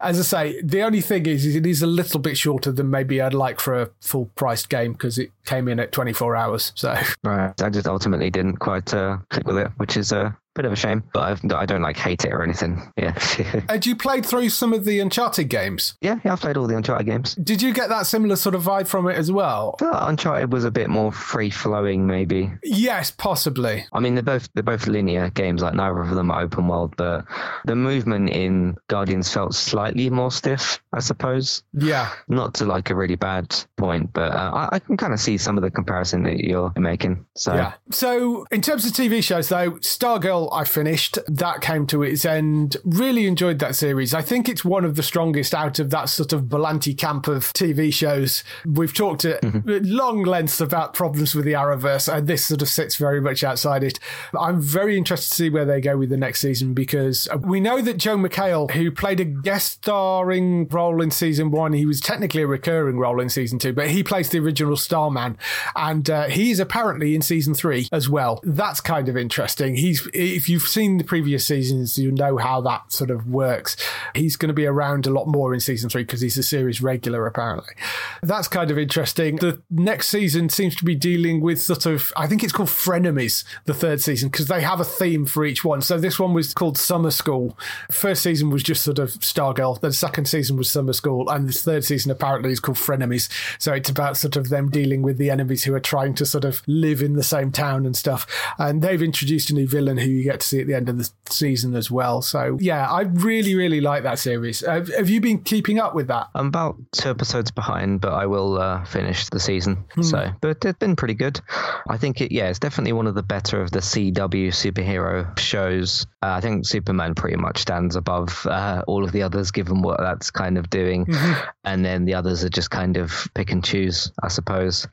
[0.00, 2.90] As I say, the only thing is, is it is a little bit shorter than
[2.90, 6.72] maybe I'd like for a full priced game because it came in at 24 hours.
[6.74, 7.60] So Right.
[7.60, 10.76] I just ultimately didn't quite uh, click with it, which is a bit of a
[10.76, 11.02] shame.
[11.12, 12.92] But I've, I don't like hate it or anything.
[12.96, 13.18] Yeah.
[13.68, 15.94] Had you played through some of the Uncharted games?
[16.00, 16.32] yeah, yeah.
[16.32, 17.34] I've played all the Uncharted games.
[17.36, 19.76] Did you get that similar sort of vibe from it as well?
[19.80, 22.50] Uncharted was a bit more free flowing, maybe.
[22.62, 23.84] Yes, possibly.
[23.92, 25.62] I mean, they're both they're both linear games.
[25.62, 27.24] Like neither of them are open world, but
[27.64, 31.62] the movement in Guardians felt slightly more stiff, I suppose.
[31.72, 32.10] Yeah.
[32.28, 35.38] Not to like a really bad point, but uh, I, I can kind of see
[35.38, 37.24] some of the comparison that you're making.
[37.36, 37.72] So Yeah.
[37.90, 41.18] So, in terms of TV shows, though, Stargirl I finished.
[41.28, 42.76] That came to its end.
[42.84, 44.14] Really enjoyed that series.
[44.14, 47.52] I think it's one of the strongest out of that sort of Berlanti camp of
[47.52, 48.42] TV shows.
[48.64, 49.78] We've talked at mm-hmm.
[49.84, 53.84] long lengths about problems with the Arrowverse, and this sort of sits very much outside
[53.84, 53.98] it.
[54.38, 57.80] I'm very interested to see where they go with the next season because we know
[57.80, 62.42] that Joel McHale, who played a guest starring role in season one, he was technically
[62.42, 65.36] a recurring role in season two, but he plays the original Starman,
[65.76, 68.40] and uh, he's apparently in season three as well.
[68.42, 69.76] That's kind of interesting.
[69.76, 73.76] He's if you've seen the previous seasons, you know how that sort of works.
[74.14, 76.82] He's going to be around a lot more in season three because he's a series
[76.82, 77.74] regular apparently.
[78.22, 79.36] That's kind of interesting.
[79.36, 83.44] The next season seems to be dealing with sort of I think it's called frenemies.
[83.64, 85.80] The third season because they have a theme for each one.
[85.82, 87.58] So this one was called Summer School.
[87.90, 89.80] First season was just sort of Stargirl.
[89.80, 93.28] The second season was Summer School, and the third season apparently is called Frenemies.
[93.58, 96.44] So it's about sort of them dealing with the enemies who are trying to sort
[96.44, 98.26] of live in the same town and stuff.
[98.58, 100.98] And they've introduced a new villain who you get to see at the end of
[100.98, 102.22] the season as well.
[102.22, 104.62] So yeah, I really, really like that series.
[104.62, 106.28] Uh, have you been keeping up with that?
[106.34, 109.84] I'm about two episodes behind, but I will uh, finish the season.
[109.94, 110.02] Hmm.
[110.02, 111.40] So, but it's been pretty good.
[111.88, 116.06] I think it, yeah, it's definitely one of the better of the CW superhero shows.
[116.22, 119.98] Uh, I think Superman pretty much stands above uh, all of the others, given what
[119.98, 121.06] that's kind of doing.
[121.06, 121.48] Mm-hmm.
[121.64, 124.86] And then the others are just kind of pick and choose, I suppose.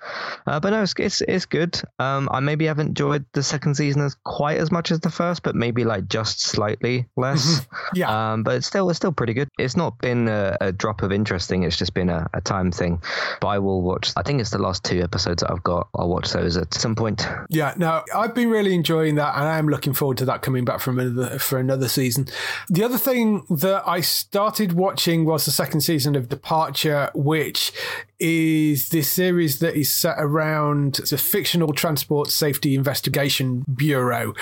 [0.48, 1.80] Uh, but no, it's, it's, it's good.
[2.00, 5.44] Um, I maybe haven't enjoyed the second season as quite as much as the first,
[5.44, 7.60] but maybe like just slightly less.
[7.60, 7.76] Mm-hmm.
[7.96, 8.32] Yeah.
[8.32, 9.50] Um, but it's still it's still pretty good.
[9.60, 11.64] It's not been a, a drop of interesting.
[11.64, 13.02] It's just been a, a, time thing.
[13.42, 14.14] But I will watch.
[14.16, 15.90] I think it's the last two episodes that I've got.
[15.94, 17.28] I'll watch those at some point.
[17.50, 17.74] Yeah.
[17.76, 20.80] No, I've been really enjoying that, and I am looking forward to that coming back
[20.80, 22.28] from another for another season.
[22.70, 27.74] The other thing that I started watching was the second season of Departure, which
[28.20, 34.34] is this series that is set around the fictional transport safety investigation bureau.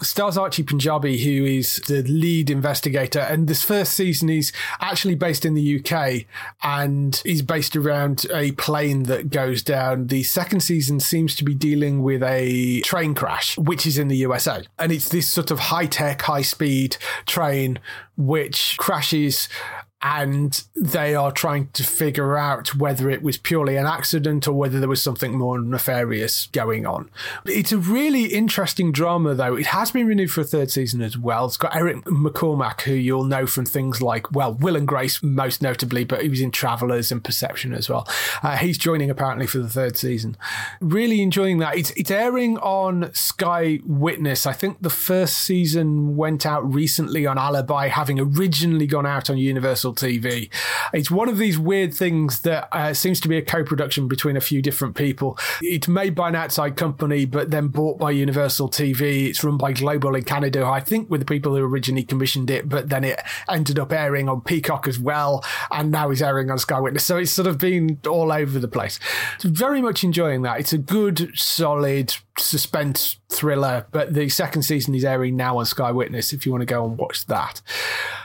[0.00, 5.44] Stars Archie Panjabi, who is the lead investigator, and this first season is actually based
[5.44, 6.24] in the UK
[6.62, 10.06] and is based around a plane that goes down.
[10.06, 14.16] The second season seems to be dealing with a train crash, which is in the
[14.16, 16.96] USA, and it's this sort of high tech, high speed
[17.26, 17.78] train
[18.16, 19.48] which crashes
[20.02, 24.78] and they are trying to figure out whether it was purely an accident or whether
[24.78, 27.10] there was something more nefarious going on.
[27.46, 29.56] It's a really interesting drama, though.
[29.56, 31.46] It has been renewed for a third season as well.
[31.46, 35.62] It's got Eric McCormack, who you'll know from things like, well, Will and Grace most
[35.62, 38.06] notably, but he was in Travelers and Perception as well.
[38.42, 40.36] Uh, he's joining apparently for the third season.
[40.80, 41.76] Really enjoying that.
[41.76, 44.46] It's, it's airing on Sky Witness.
[44.46, 49.38] I think the first season went out recently on Alibi, having originally gone out on
[49.38, 50.50] Universal TV.
[50.92, 54.40] It's one of these weird things that uh, seems to be a co-production between a
[54.40, 55.38] few different people.
[55.60, 59.28] It's made by an outside company, but then bought by Universal TV.
[59.28, 62.68] It's run by Global in Canada, I think, with the people who originally commissioned it,
[62.68, 66.58] but then it ended up airing on Peacock as well, and now is airing on
[66.58, 67.04] Sky Witness.
[67.04, 68.98] So it's sort of been all over the place.
[69.42, 70.60] Very much enjoying that.
[70.60, 75.90] It's a good, solid suspense thriller, but the second season is airing now on Sky
[75.90, 77.60] Witness if you want to go and watch that.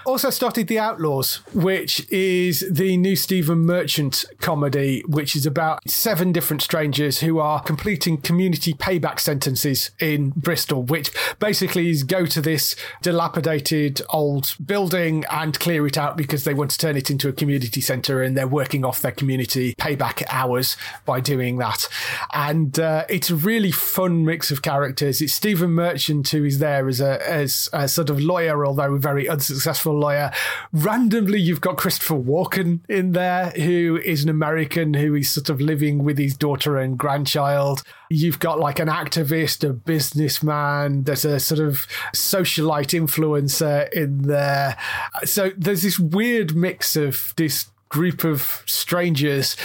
[0.06, 6.32] Also started The Outlaws, which is the new Stephen Merchant comedy, which is about seven
[6.32, 12.42] different strangers who are completing community payback sentences in Bristol, which basically is go to
[12.42, 17.30] this dilapidated old building and clear it out because they want to turn it into
[17.30, 21.88] a community centre and they're working off their community payback hours by doing that.
[22.34, 25.22] And uh, it's really fun mix of characters.
[25.22, 29.00] It's Stephen Merchant who is there as a, as a sort of lawyer, although a
[29.00, 30.32] very unsuccessful lawyer.
[30.74, 35.62] Randomly, you've got Christopher Walken in there, who is an American who is sort of
[35.62, 37.84] living with his daughter and grandchild.
[38.10, 44.78] You've got like an activist, a businessman, there's a sort of socialite influencer in there.
[45.24, 49.58] So there's this weird mix of this group of strangers.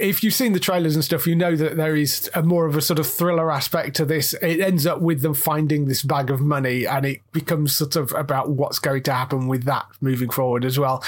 [0.00, 2.76] If you've seen the trailers and stuff, you know that there is a more of
[2.76, 4.34] a sort of thriller aspect to this.
[4.34, 8.12] It ends up with them finding this bag of money and it becomes sort of
[8.12, 11.04] about what's going to happen with that moving forward as well.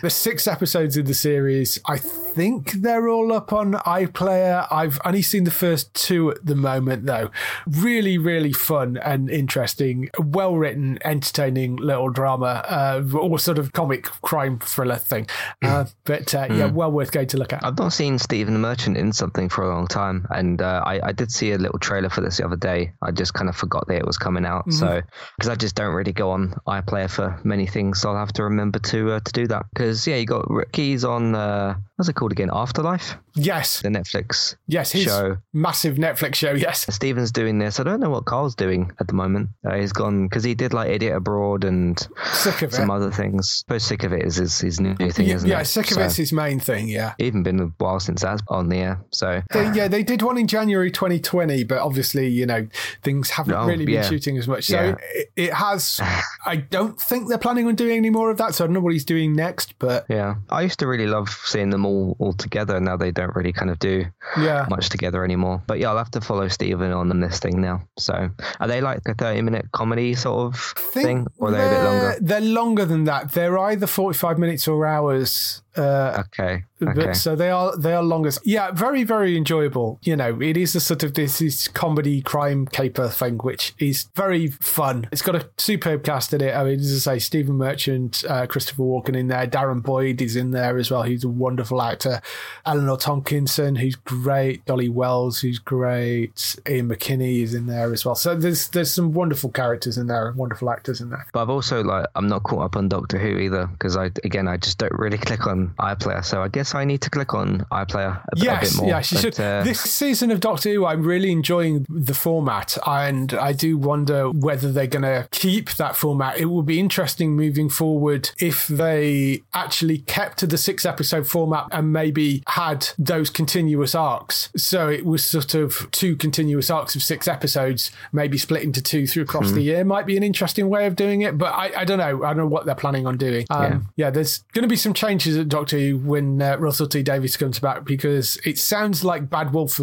[0.00, 1.78] There's six episodes in the series.
[1.86, 1.98] I
[2.34, 4.66] think they're all up on iPlayer.
[4.70, 7.30] I've only seen the first two at the moment though.
[7.66, 14.04] Really, really fun and interesting, well written, entertaining little drama, uh, or sort of comic
[14.22, 15.28] crime thriller thing.
[15.62, 16.58] Uh, but but uh, mm.
[16.58, 16.74] yeah, hmm.
[16.76, 17.64] well worth going to look at.
[17.64, 21.12] I've not seen Stephen Merchant in something for a long time, and uh, I, I,
[21.12, 22.92] did see a little trailer for this the other day.
[23.02, 24.78] I just kind of forgot that it was coming out, mm-hmm.
[24.78, 25.02] so
[25.36, 28.44] because I just don't really go on iPlayer for many things, so I'll have to
[28.44, 29.66] remember to uh, to do that.
[29.74, 31.34] Because yeah, you got Ricky's on.
[31.34, 32.50] Uh, what's it called again?
[32.52, 35.38] Afterlife, Yes, the Netflix yes, his show.
[35.52, 36.52] massive Netflix show.
[36.52, 37.80] Yes, Stephen's doing this.
[37.80, 39.50] I don't know what Karl's doing at the moment.
[39.68, 41.98] Uh, he's gone because he did like Idiot Abroad and
[42.32, 42.94] sick of some it.
[42.94, 43.64] other things.
[43.66, 45.58] I Suppose sick of it is his, his new thing, Yeah, isn't yeah, it?
[45.58, 46.88] Yeah, sick of So, it's his main thing.
[46.88, 47.14] Yeah.
[47.18, 49.00] Even been a while since that's on the air.
[49.10, 52.66] So They, yeah, they did one in January 2020, but obviously, you know,
[53.02, 54.02] things haven't Oh, really been yeah.
[54.02, 54.64] shooting as much.
[54.64, 54.94] So Yeah.
[55.14, 56.00] it, it has.
[56.46, 58.54] I don't think they're planning on doing any more of that.
[58.54, 61.28] So I don't know what he's doing next, but yeah, I used to really love
[61.44, 62.78] seeing them all all together.
[62.80, 64.04] Now they don't really kind of do
[64.38, 64.66] yeah.
[64.68, 65.62] much together anymore.
[65.66, 67.82] But yeah, I'll have to follow Stephen on this thing now.
[67.98, 68.28] So
[68.60, 70.60] are they like a thirty minute comedy sort of
[70.92, 72.16] thing, or are they a bit longer?
[72.20, 73.32] They're longer than that.
[73.32, 75.62] They're either 45 minutes or hours.
[75.76, 77.12] Uh, Okay, okay.
[77.14, 78.30] So they are they are longer.
[78.44, 79.98] Yeah, very very enjoyable.
[80.02, 84.08] You know, it is a sort of this is comedy crime caper thing, which is
[84.14, 85.08] very fun.
[85.12, 86.54] It's got a superb cast in it.
[86.54, 90.36] I mean, as I say, Stephen Merchant, uh, Christopher Walken in there, Darren Boyd is
[90.36, 91.02] in there as well.
[91.02, 92.20] He's a wonderful actor.
[92.66, 94.64] Eleanor Tomlinson, who's great.
[94.64, 96.56] Dolly Wells, who's great.
[96.68, 98.14] Ian McKinney is in there as well.
[98.14, 101.26] So there's there's some wonderful characters in there, and wonderful actors in there.
[101.32, 104.48] But I've also like I'm not caught up on Doctor Who either because I again
[104.48, 106.24] I just don't really click on iPlayer.
[106.24, 108.86] So I guess I need to click on iPlayer a, bit- a bit more.
[108.88, 109.40] yes, you But, should.
[109.40, 114.30] uh, this season of Doctor Who, I'm really enjoying the format, and I do wonder
[114.30, 116.38] whether they're going to keep that format.
[116.38, 121.66] It will be interesting moving forward if they actually kept to the six episode format
[121.72, 124.50] and maybe had those continuous arcs.
[124.56, 129.06] So it was sort of two continuous arcs of six episodes, maybe split into two
[129.06, 129.54] through across Hmm.
[129.56, 129.84] the year.
[129.84, 132.22] Might be an interesting way of doing it, but I, I don't know.
[132.24, 133.46] I don't know what they're planning on doing.
[133.50, 134.10] Um, yeah.
[134.10, 137.36] there's going to be some changes at Doctor Who when uh, Uh, Russell T Davies
[137.36, 139.76] comes back because it sounds like Bad Wolf,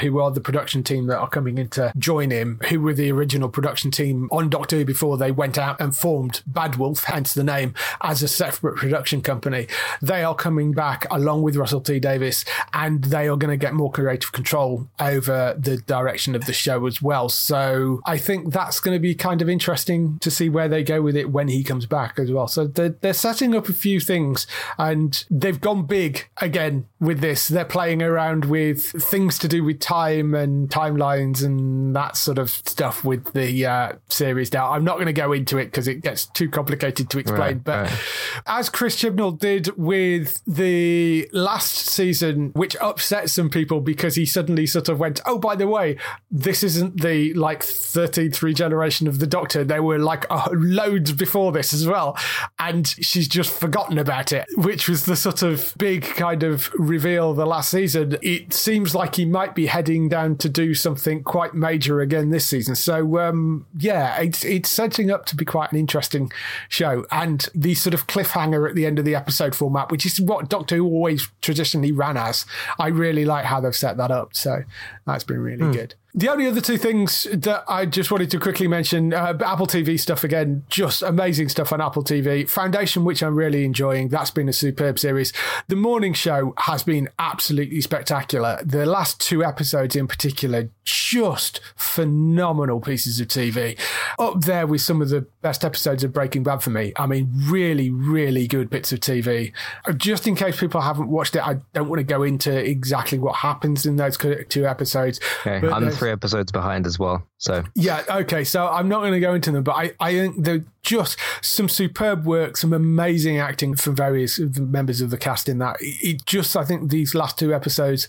[0.00, 3.10] who are the production team that are coming in to join him, who were the
[3.10, 7.34] original production team on Doctor Who before they went out and formed Bad Wolf, hence
[7.34, 9.66] the name, as a separate production company.
[10.00, 13.74] They are coming back along with Russell T Davies, and they are going to get
[13.74, 17.28] more creative control over the direction of the show as well.
[17.28, 21.02] So I think that's going to be kind of interesting to see where they go
[21.02, 22.48] with it when he comes back as well.
[22.48, 24.46] So they're, they're setting up a few things,
[24.78, 26.07] and they've gone big
[26.38, 27.48] again with this.
[27.48, 32.50] They're playing around with things to do with time and timelines and that sort of
[32.50, 34.72] stuff with the uh, series now.
[34.72, 37.64] I'm not going to go into it because it gets too complicated to explain, Right,
[37.64, 37.98] but right.
[38.46, 44.66] as Chris Chibnall did with the last season, which upset some people because he suddenly
[44.66, 45.96] sort of went, "Oh, by the way,
[46.30, 49.64] this isn't the like 13th regeneration of the Doctor.
[49.64, 52.16] There were like uh, loads before this as well,"
[52.58, 57.34] and she's just forgotten about it, which was the sort of big kind of reveal
[57.34, 58.16] the last season.
[58.22, 62.46] It seems like he might be heading down to do something quite major again this
[62.46, 62.74] season.
[62.74, 66.32] So um, yeah, it's it's setting up to be quite an interesting
[66.68, 70.20] show, and the sort of cliffhanger at the end of the episode format, which is
[70.20, 72.46] what Doctor Who always traditionally ran as.
[72.78, 74.34] I really like how they've set that up.
[74.34, 74.62] So
[75.06, 75.94] that's been really good.
[76.18, 80.00] The only other two things that I just wanted to quickly mention uh, Apple TV
[80.00, 82.50] stuff again, just amazing stuff on Apple TV.
[82.50, 85.32] Foundation, which I'm really enjoying, that's been a superb series.
[85.68, 88.58] The morning show has been absolutely spectacular.
[88.64, 93.78] The last two episodes in particular, just phenomenal pieces of TV.
[94.18, 96.92] Up there with some of the best episodes of Breaking Bad for me.
[96.96, 99.52] I mean, really, really good bits of TV.
[99.96, 103.36] Just in case people haven't watched it, I don't want to go into exactly what
[103.36, 105.20] happens in those two episodes.
[105.46, 105.60] okay.
[105.60, 105.72] but
[106.08, 107.22] three episodes behind as well.
[107.38, 108.42] So yeah, okay.
[108.42, 111.68] So I'm not going to go into them, but I, I think they're just some
[111.68, 115.76] superb work, some amazing acting from various members of the cast in that.
[115.80, 118.08] It just, I think these last two episodes,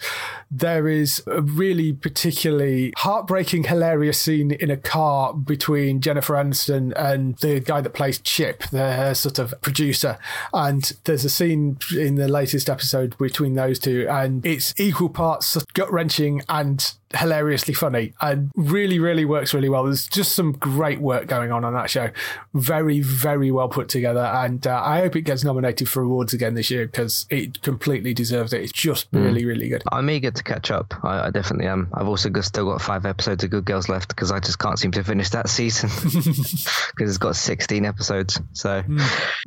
[0.50, 7.38] there is a really particularly heartbreaking, hilarious scene in a car between Jennifer Aniston and
[7.38, 10.18] the guy that plays Chip, the sort of producer.
[10.54, 15.62] And there's a scene in the latest episode between those two, and it's equal parts
[15.74, 21.00] gut wrenching and hilariously funny and really really works really well there's just some great
[21.00, 22.10] work going on on that show
[22.54, 26.54] very very well put together and uh, i hope it gets nominated for awards again
[26.54, 30.44] this year because it completely deserves it it's just really really good I'm eager to
[30.44, 30.94] catch up.
[31.04, 31.90] I, I definitely am.
[31.94, 34.78] I've also got, still got five episodes of Good Girls left because I just can't
[34.78, 38.40] seem to finish that season because it's got 16 episodes.
[38.54, 38.84] So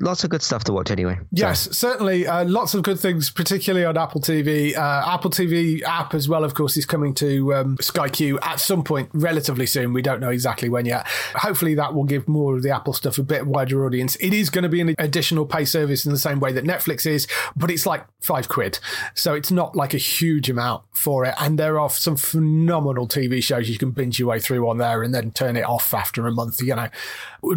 [0.01, 1.17] lots of good stuff to watch anyway.
[1.17, 2.27] So, Yes, certainly.
[2.27, 4.77] Uh, lots of good things, particularly on Apple TV.
[4.77, 8.61] Uh, Apple TV app as well, of course, is coming to um, Sky Q at
[8.61, 9.93] some point relatively relatively soon.
[9.93, 11.07] We don't know exactly when yet.
[11.35, 14.17] Hopefully, that will give more of the Apple stuff a bit wider audience.
[14.17, 17.07] It is going to be an additional pay service in the same way that Netflix
[17.07, 17.27] is,
[17.57, 18.79] but it's like five quid.
[19.15, 21.35] So it's not like a huge amount for it.
[21.41, 25.03] And there are some phenomenal TV shows you can binge your way through on there
[25.03, 26.89] and then turn it off after a month, you know.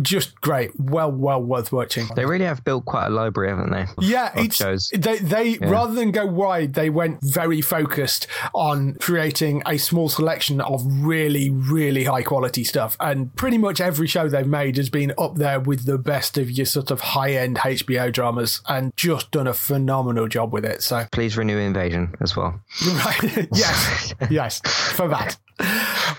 [0.01, 0.71] Just great.
[0.79, 2.07] Well, well worth watching.
[2.15, 3.85] They really have built quite a library, haven't they?
[3.99, 4.89] Yeah, it's, shows.
[4.93, 5.69] they they yeah.
[5.69, 11.49] rather than go wide, they went very focused on creating a small selection of really,
[11.49, 12.97] really high quality stuff.
[12.99, 16.51] And pretty much every show they've made has been up there with the best of
[16.51, 20.81] your sort of high end HBO dramas and just done a phenomenal job with it.
[20.81, 22.59] So please renew Invasion as well.
[23.05, 23.47] Right.
[23.53, 24.13] yes.
[24.29, 24.61] yes.
[24.63, 25.37] For that.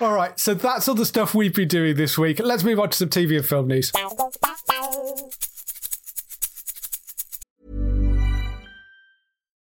[0.01, 0.39] All right.
[0.39, 2.39] So that's all the stuff we've been doing this week.
[2.39, 3.93] Let's move on to some TV and film news.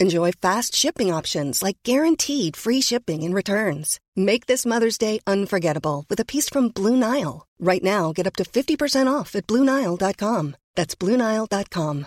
[0.00, 4.00] Enjoy fast shipping options like guaranteed free shipping and returns.
[4.16, 7.46] Make this Mother's Day unforgettable with a piece from Blue Nile.
[7.60, 10.56] Right now, get up to 50% off at BlueNile.com.
[10.74, 12.06] That's BlueNile.com.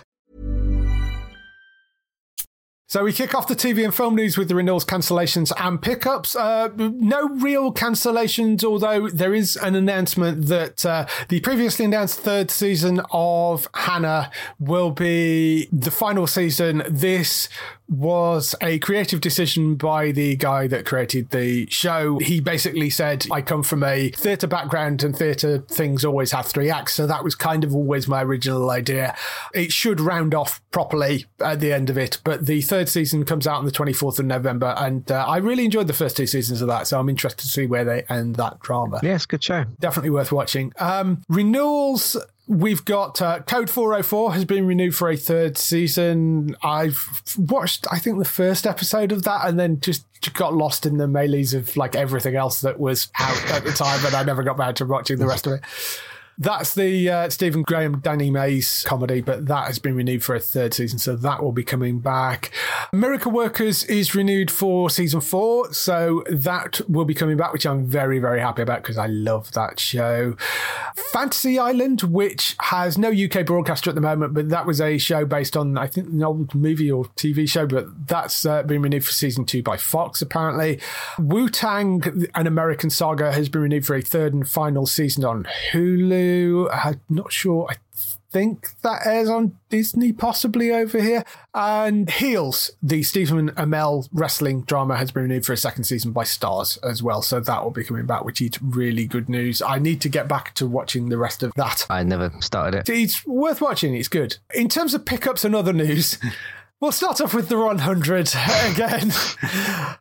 [2.90, 6.34] So we kick off the TV and film news with the renewals, cancellations, and pickups.
[6.34, 12.50] Uh, no real cancellations, although there is an announcement that uh, the previously announced third
[12.50, 16.82] season of Hannah will be the final season.
[16.88, 17.50] This
[17.88, 22.18] was a creative decision by the guy that created the show.
[22.18, 26.70] He basically said, I come from a theatre background and theatre things always have three
[26.70, 26.94] acts.
[26.94, 29.16] So that was kind of always my original idea.
[29.54, 32.18] It should round off properly at the end of it.
[32.24, 34.74] But the third season comes out on the 24th of November.
[34.76, 36.86] And uh, I really enjoyed the first two seasons of that.
[36.86, 39.00] So I'm interested to see where they end that drama.
[39.02, 39.64] Yes, good show.
[39.80, 40.72] Definitely worth watching.
[40.78, 42.16] Um, renewals
[42.48, 46.56] We've got uh, Code 404 has been renewed for a third season.
[46.62, 50.96] I've watched, I think, the first episode of that and then just got lost in
[50.96, 54.42] the melees of like everything else that was out at the time, and I never
[54.42, 55.60] got back to watching the rest of it.
[56.40, 60.40] That's the uh, Stephen Graham, Danny Mays comedy, but that has been renewed for a
[60.40, 62.52] third season, so that will be coming back.
[62.92, 67.86] Miracle Workers is renewed for season four, so that will be coming back, which I'm
[67.86, 70.36] very, very happy about because I love that show.
[70.94, 75.24] Fantasy Island, which has no UK broadcaster at the moment, but that was a show
[75.24, 79.04] based on, I think, an old movie or TV show, but that's uh, been renewed
[79.04, 80.80] for season two by Fox, apparently.
[81.18, 85.44] Wu Tang, an American saga, has been renewed for a third and final season on
[85.72, 86.27] Hulu.
[86.72, 87.66] I'm not sure.
[87.70, 87.76] I
[88.30, 91.24] think that airs on Disney, possibly over here.
[91.54, 96.24] And Heels, the Stephen Amell wrestling drama, has been renewed for a second season by
[96.24, 97.22] Starz as well.
[97.22, 99.62] So that will be coming back, which is really good news.
[99.62, 101.86] I need to get back to watching the rest of that.
[101.88, 102.88] I never started it.
[102.88, 103.94] It's worth watching.
[103.94, 104.36] It's good.
[104.54, 106.18] In terms of pickups and other news,
[106.80, 108.34] We'll start off with the 100
[108.66, 109.12] again.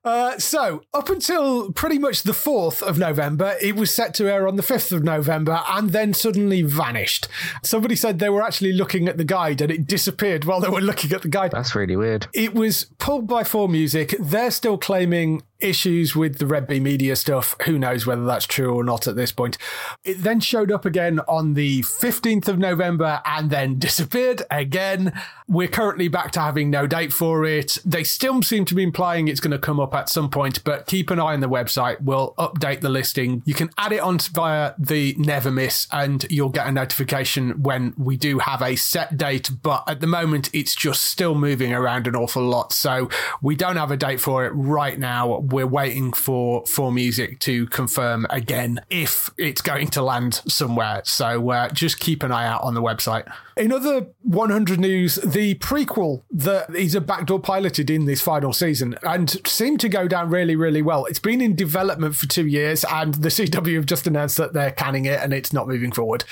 [0.04, 4.48] Uh, so, up until pretty much the 4th of November, it was set to air
[4.48, 7.28] on the 5th of November and then suddenly vanished.
[7.62, 10.80] Somebody said they were actually looking at the guide and it disappeared while they were
[10.80, 11.52] looking at the guide.
[11.52, 12.28] That's really weird.
[12.34, 14.16] It was pulled by 4Music.
[14.18, 17.56] They're still claiming issues with the Red Bee Media stuff.
[17.66, 19.58] Who knows whether that's true or not at this point.
[20.04, 25.14] It then showed up again on the 15th of November and then disappeared again.
[25.48, 27.78] We're currently back to having no date for it.
[27.86, 30.88] They still seem to be implying it's going to come up at some point, but
[30.88, 32.02] keep an eye on the website.
[32.02, 33.42] We'll update the listing.
[33.46, 37.94] You can add it on via the Never Miss and you'll get a notification when
[37.98, 39.50] we do have a set date.
[39.62, 42.74] But at the moment, it's just still moving around an awful lot.
[42.74, 43.10] So
[43.42, 48.26] we don't have a date for it right now we're waiting for 4Music to confirm
[48.30, 51.02] again if it's going to land somewhere.
[51.06, 53.32] So uh, just keep an eye out on the website.
[53.56, 58.96] In other 100 news, the prequel that is a backdoor piloted in this final season
[59.02, 61.06] and seemed to go down really, really well.
[61.06, 64.72] It's been in development for two years, and the CW have just announced that they're
[64.72, 66.24] canning it and it's not moving forward.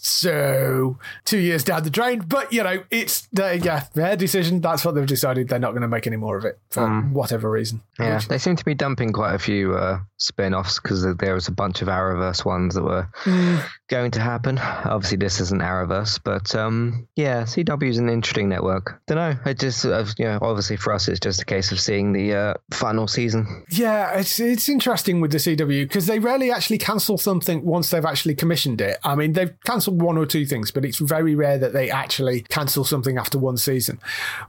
[0.00, 4.60] So two years down the drain, but you know, it's uh, yeah, their decision.
[4.60, 5.48] That's what they've decided.
[5.48, 7.82] They're not going to make any more of it for um, whatever reason.
[7.98, 11.52] Yeah, they seem to be dumping quite a few uh, spin-offs because there was a
[11.52, 13.64] bunch of Arrowverse ones that were mm.
[13.88, 14.58] going to happen.
[14.58, 19.00] Obviously, this isn't Arrowverse, but um, yeah, CW is an interesting network.
[19.06, 19.38] Don't know.
[19.46, 22.34] It just uh, you know, obviously for us, it's just a case of seeing the
[22.34, 23.64] uh, final season.
[23.70, 28.04] Yeah, it's it's interesting with the CW because they rarely actually cancel something once they've
[28.04, 28.98] actually commissioned it.
[29.04, 32.42] I mean, they've cancelled one or two things, but it's very rare that they actually
[32.42, 34.00] cancel something after one season.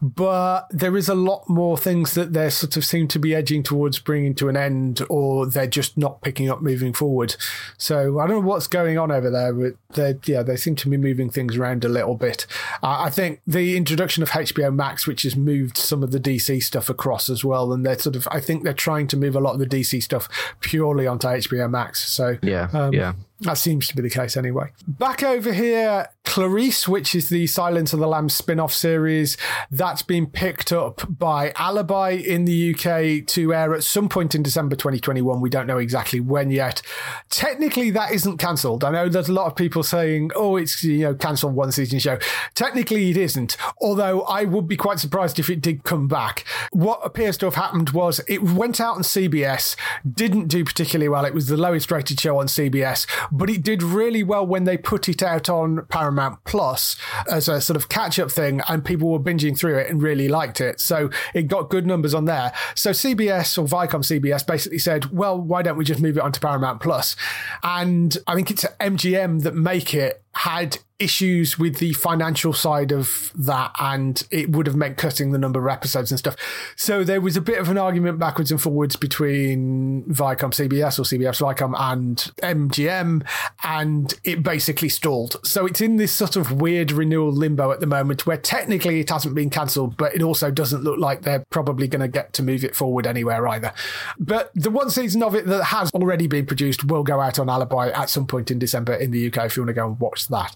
[0.01, 3.63] But there is a lot more things that they sort of seem to be edging
[3.63, 7.35] towards bringing to an end, or they're just not picking up moving forward.
[7.77, 10.89] So I don't know what's going on over there, but they yeah they seem to
[10.89, 12.47] be moving things around a little bit.
[12.81, 16.63] Uh, I think the introduction of HBO Max, which has moved some of the DC
[16.63, 19.39] stuff across as well, and they're sort of I think they're trying to move a
[19.39, 20.29] lot of the DC stuff
[20.61, 22.07] purely onto HBO Max.
[22.07, 23.13] So yeah, um, yeah.
[23.41, 24.71] That seems to be the case anyway.
[24.85, 29.37] Back over here, Clarice, which is the Silence of the Lambs spin off series,
[29.71, 34.43] that's been picked up by Alibi in the UK to air at some point in
[34.43, 35.39] December 2021.
[35.39, 36.81] We don't know exactly when yet.
[37.29, 38.83] Technically, that isn't cancelled.
[38.83, 41.99] I know there's a lot of people saying, oh, it's, you know, cancelled one season
[41.99, 42.19] show.
[42.55, 46.45] Technically, it isn't, although I would be quite surprised if it did come back.
[46.71, 51.23] What appears to have happened was it went out on CBS, didn't do particularly well.
[51.23, 54.77] It was the lowest rated show on CBS but it did really well when they
[54.77, 56.95] put it out on Paramount Plus
[57.29, 60.27] as a sort of catch up thing, and people were binging through it and really
[60.27, 60.79] liked it.
[60.79, 62.51] So it got good numbers on there.
[62.75, 66.39] So CBS or Viacom CBS basically said, well, why don't we just move it onto
[66.39, 67.15] Paramount Plus?
[67.63, 73.31] And I think it's MGM that make it had issues with the financial side of
[73.33, 76.35] that and it would have meant cutting the number of episodes and stuff.
[76.75, 81.03] So there was a bit of an argument backwards and forwards between Viacom CBS or
[81.03, 83.25] CBS Viacom and MGM
[83.63, 85.37] and it basically stalled.
[85.45, 89.09] So it's in this sort of weird renewal limbo at the moment where technically it
[89.09, 92.43] hasn't been cancelled, but it also doesn't look like they're probably going to get to
[92.43, 93.73] move it forward anywhere either.
[94.19, 97.49] But the one season of it that has already been produced will go out on
[97.49, 99.99] Alibi at some point in December in the UK if you want to go and
[99.99, 100.55] watch that.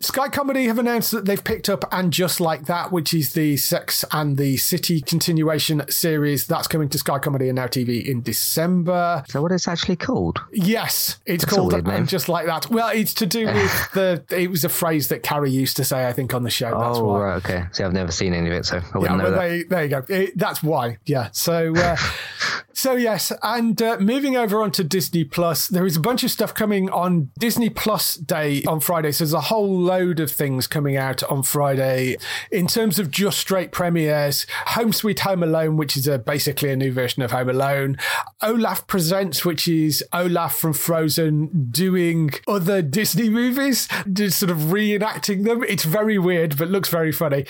[0.00, 3.56] Sky Comedy have announced that they've picked up And Just Like That, which is the
[3.56, 6.46] Sex and the City continuation series.
[6.46, 9.24] That's coming to Sky Comedy and Now TV in December.
[9.28, 10.40] So what is it's actually called?
[10.52, 12.70] Yes, it's That's called And Just Like That.
[12.70, 16.06] Well, it's to do with the, it was a phrase that Carrie used to say,
[16.06, 16.70] I think, on the show.
[16.70, 17.20] That's oh, why.
[17.20, 17.64] right, okay.
[17.72, 19.38] See, I've never seen any of it, so I wouldn't yeah, know that.
[19.38, 20.04] They, there you go.
[20.08, 20.98] It, that's why.
[21.04, 21.28] Yeah.
[21.32, 21.96] So, uh,
[22.72, 23.32] so yes.
[23.42, 27.30] And uh, moving over onto Disney Plus, there is a bunch of stuff coming on
[27.38, 28.99] Disney Plus Day on Friday.
[29.08, 32.16] So there's a whole load of things coming out on Friday.
[32.50, 36.76] In terms of just straight premieres, Home Sweet Home Alone, which is a, basically a
[36.76, 37.96] new version of Home Alone.
[38.42, 45.44] Olaf Presents, which is Olaf from Frozen doing other Disney movies, just sort of reenacting
[45.44, 45.64] them.
[45.68, 47.46] It's very weird, but looks very funny.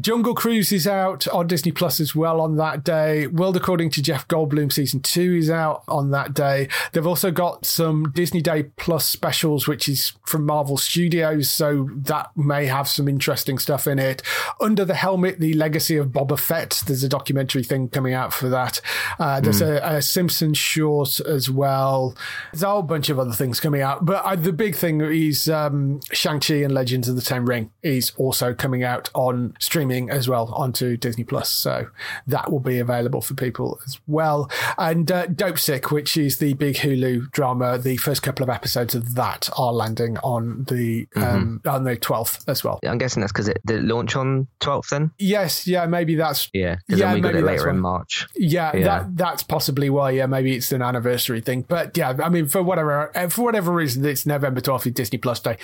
[0.00, 3.26] Jungle Cruise is out on Disney Plus as well on that day.
[3.26, 6.68] World According to Jeff Goldblum season two is out on that day.
[6.92, 11.50] They've also got some Disney Day Plus specials, which is from Marvel Studios.
[11.50, 14.22] So that may have some interesting stuff in it.
[14.60, 16.82] Under the Helmet, The Legacy of Boba Fett.
[16.86, 18.82] There's a documentary thing coming out for that.
[19.18, 19.68] Uh, there's mm.
[19.68, 22.14] a, a Simpsons short as well.
[22.52, 24.04] There's a whole bunch of other things coming out.
[24.04, 28.12] But uh, the big thing is um, Shang-Chi and Legends of the Ten Ring is
[28.18, 31.50] also coming out on streaming as well onto Disney Plus.
[31.50, 31.88] So
[32.26, 34.50] that will be available for people as well.
[34.76, 39.14] And uh, Dopesick, which is the big Hulu drama, the first couple of episodes of
[39.14, 41.22] that are landing on the mm-hmm.
[41.22, 42.80] um, on the 12th as well.
[42.86, 45.10] I'm guessing that's because it did it launch on 12th then?
[45.18, 46.48] Yes, yeah, maybe that's.
[46.52, 48.26] Yeah, because yeah, then we got it later in March.
[48.34, 50.10] Yeah, yeah, that that's possibly why.
[50.10, 51.62] Yeah, maybe it's an anniversary thing.
[51.62, 55.56] But yeah, I mean, for whatever for whatever reason, it's November 12th, Disney Plus Day.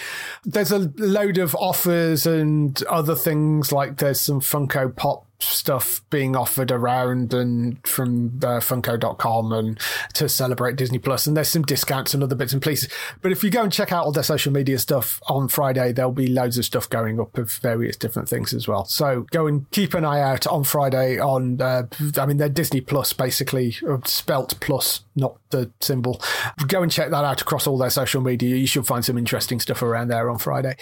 [0.45, 6.35] There's a load of offers and other things like there's some Funko Pop stuff being
[6.35, 9.79] offered around and from uh, funko.com and
[10.15, 12.89] to celebrate Disney Plus and there's some discounts and other bits and pieces.
[13.23, 16.13] But if you go and check out all their social media stuff on Friday there'll
[16.13, 18.85] be loads of stuff going up of various different things as well.
[18.85, 21.85] So go and keep an eye out on Friday on uh,
[22.17, 26.21] I mean they're Disney Plus basically uh, spelt plus not the symbol.
[26.67, 28.57] Go and check that out across all their social media.
[28.57, 30.77] You should find some interesting stuff around there on Friday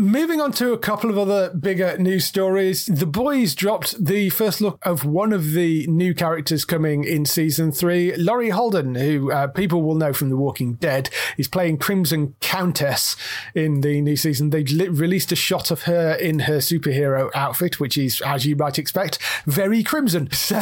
[0.00, 4.60] moving on to a couple of other bigger news stories the boys dropped the first
[4.60, 9.46] look of one of the new characters coming in season three, Laurie Holden, who uh,
[9.48, 13.16] people will know from The Walking Dead, is playing Crimson Countess
[13.54, 14.50] in the new season.
[14.50, 18.56] They li- released a shot of her in her superhero outfit, which is, as you
[18.56, 20.28] might expect, very crimson.
[20.50, 20.60] So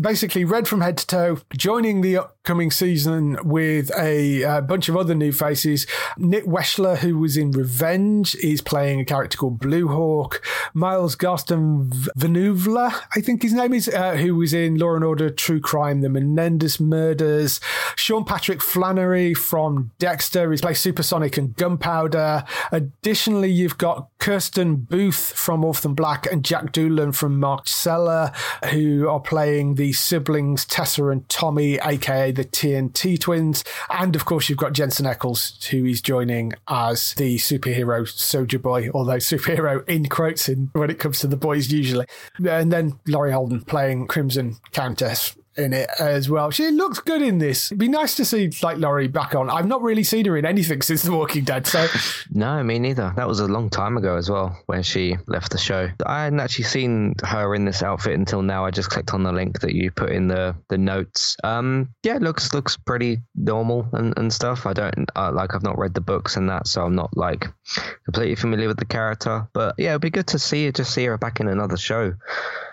[0.00, 4.96] basically, red from head to toe, joining the upcoming season with a, a bunch of
[4.96, 5.86] other new faces.
[6.16, 10.42] Nick Wechsler, who was in Revenge, is playing a character called Blue Hawk.
[10.74, 15.30] Miles Garston Bonuvla, I think his name is, uh, who was in Law and Order
[15.30, 17.60] True Crime, The Menendez Murders.
[17.96, 22.44] Sean Patrick Flanery from Dexter, he's played Supersonic and Gunpowder.
[22.72, 28.32] Additionally, you've got Kristin Booth from Orphan Black and Jack Doolan from Mark Marcella,
[28.70, 33.64] who are playing the siblings Tessa and Tommy, aka the TNT twins.
[33.90, 38.90] And of course, you've got Jensen Ackles, who is joining as the superhero Soldier Boy,
[38.92, 42.06] although superhero in quotes in when it comes to the boys usually.
[42.48, 46.50] And then Laurie Holden playing Crimson Countess in it as well.
[46.50, 47.70] She looks good in this.
[47.70, 49.50] It'd be nice to see like Laurie back on.
[49.50, 51.66] I've not really seen her in anything since The Walking Dead.
[51.66, 51.86] So
[52.30, 53.12] no, me neither.
[53.16, 55.88] That was a long time ago as well when she left the show.
[56.04, 58.64] I hadn't actually seen her in this outfit until now.
[58.64, 61.36] I just clicked on the link that you put in the the notes.
[61.44, 64.66] Um, yeah, looks looks pretty normal and, and stuff.
[64.66, 65.54] I don't uh, like.
[65.54, 67.46] I've not read the books and that, so I'm not like
[68.04, 69.48] completely familiar with the character.
[69.52, 70.72] But yeah, it'd be good to see her.
[70.72, 72.14] Just see her back in another show.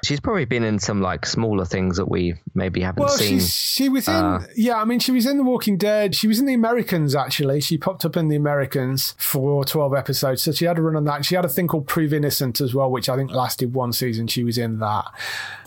[0.04, 3.40] She's probably been in some like smaller things that we maybe haven't well, seen.
[3.40, 6.16] she was in, uh, yeah, I mean, she was in The Walking Dead.
[6.16, 7.62] She was in The Americans, actually.
[7.62, 10.44] She popped up in The Americans for 12 episodes.
[10.44, 11.26] So she had a run on that.
[11.26, 14.28] She had a thing called Prove Innocent as well, which I think lasted one season.
[14.28, 15.06] She was in that.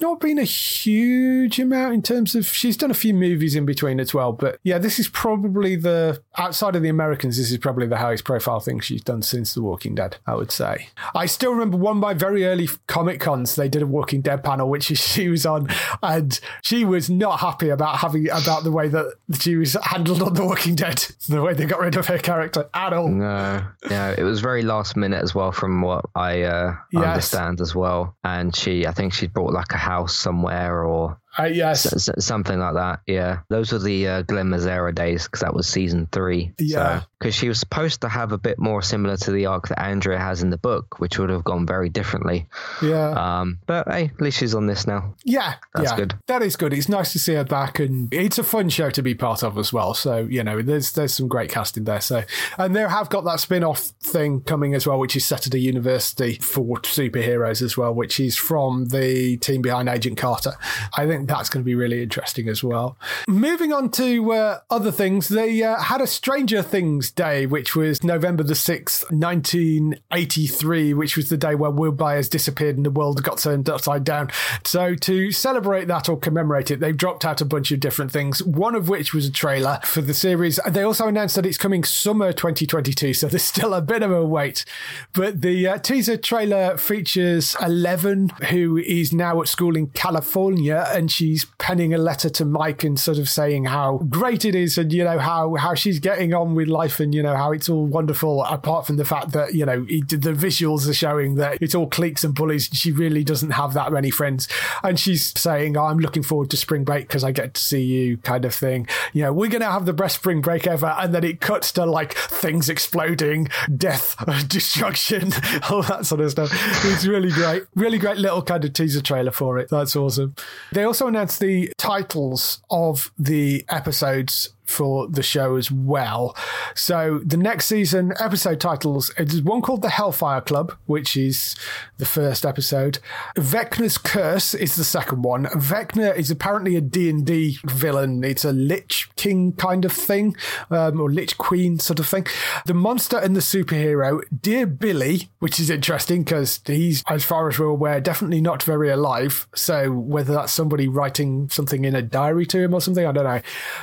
[0.00, 4.00] Not been a huge amount in terms of, she's done a few movies in between
[4.00, 4.32] as well.
[4.32, 8.24] But yeah, this is probably the, outside of The Americans, this is probably the highest
[8.24, 10.88] profile thing she's done since The Walking Dead, I would say.
[11.14, 14.42] I still remember one of my very early Comic Cons, they did a Walking Dead
[14.42, 15.68] panel, which she was on,
[16.02, 20.34] and she was not happy about having about the way that she was handled on
[20.34, 23.08] The Walking Dead, the way they got rid of her character at all.
[23.08, 27.04] No, yeah, it was very last minute as well, from what I uh, yes.
[27.04, 28.16] understand as well.
[28.24, 32.58] And she, I think she bought like a house somewhere or uh, yes, S- something
[32.58, 33.00] like that.
[33.06, 36.52] Yeah, those were the uh, Glen Mazzara days because that was season three.
[36.58, 39.68] Yeah, because so, she was supposed to have a bit more similar to the arc
[39.68, 42.48] that Andrea has in the book, which would have gone very differently.
[42.82, 43.10] Yeah.
[43.10, 45.14] Um, but hey, at least she's on this now.
[45.24, 45.96] Yeah, that's yeah.
[45.96, 46.14] good.
[46.26, 46.72] That is good.
[46.72, 49.58] It's nice to see her back, and it's a fun show to be part of
[49.58, 49.94] as well.
[49.94, 52.00] So you know, there's there's some great casting there.
[52.00, 52.24] So
[52.58, 55.46] and they have got that spin off thing coming as well, which is set at
[55.46, 60.54] Saturday University for superheroes as well, which is from the team behind Agent Carter.
[60.96, 62.96] I think that's going to be really interesting as well.
[63.28, 68.02] Moving on to uh, other things, they uh, had a Stranger Things day, which was
[68.02, 73.22] November the 6th, 1983, which was the day where Will Byers disappeared and the world
[73.22, 74.30] got turned upside down.
[74.64, 78.42] So, to celebrate that or commemorate it, they've dropped out a bunch of different things,
[78.42, 80.60] one of which was a trailer for the series.
[80.68, 84.24] They also announced that it's coming summer 2022, so there's still a bit of a
[84.24, 84.64] wait.
[85.12, 91.10] But the uh, teaser trailer features Eleven, who is now at school in California, and
[91.16, 94.92] she's penning a letter to Mike and sort of saying how great it is and,
[94.92, 97.86] you know, how, how she's getting on with life and, you know, how it's all
[97.86, 101.74] wonderful, apart from the fact that, you know, it, the visuals are showing that it's
[101.74, 102.68] all cliques and bullies.
[102.68, 104.46] And she really doesn't have that many friends.
[104.82, 107.82] And she's saying, oh, I'm looking forward to spring break because I get to see
[107.82, 108.86] you kind of thing.
[109.14, 110.94] You know, we're going to have the best spring break ever.
[110.98, 114.16] And then it cuts to like things exploding, death,
[114.48, 115.32] destruction,
[115.70, 116.50] all that sort of stuff.
[116.84, 117.62] It's really great.
[117.74, 119.70] Really great little kind of teaser trailer for it.
[119.70, 120.34] That's awesome.
[120.72, 126.36] They also announced the titles of the episodes for the show as well.
[126.74, 131.56] So the next season episode titles there's one called the Hellfire Club, which is
[131.98, 132.98] the first episode.
[133.36, 135.46] Vecna's Curse is the second one.
[135.46, 138.24] Vecna is apparently a D&D villain.
[138.24, 140.36] It's a Lich King kind of thing,
[140.70, 142.26] um, or Lich Queen sort of thing.
[142.66, 147.58] The monster and the superhero, Dear Billy, which is interesting because he's, as far as
[147.58, 149.46] we're aware, definitely not very alive.
[149.54, 153.24] So whether that's somebody writing something in a diary to him or something, I don't
[153.24, 153.40] know.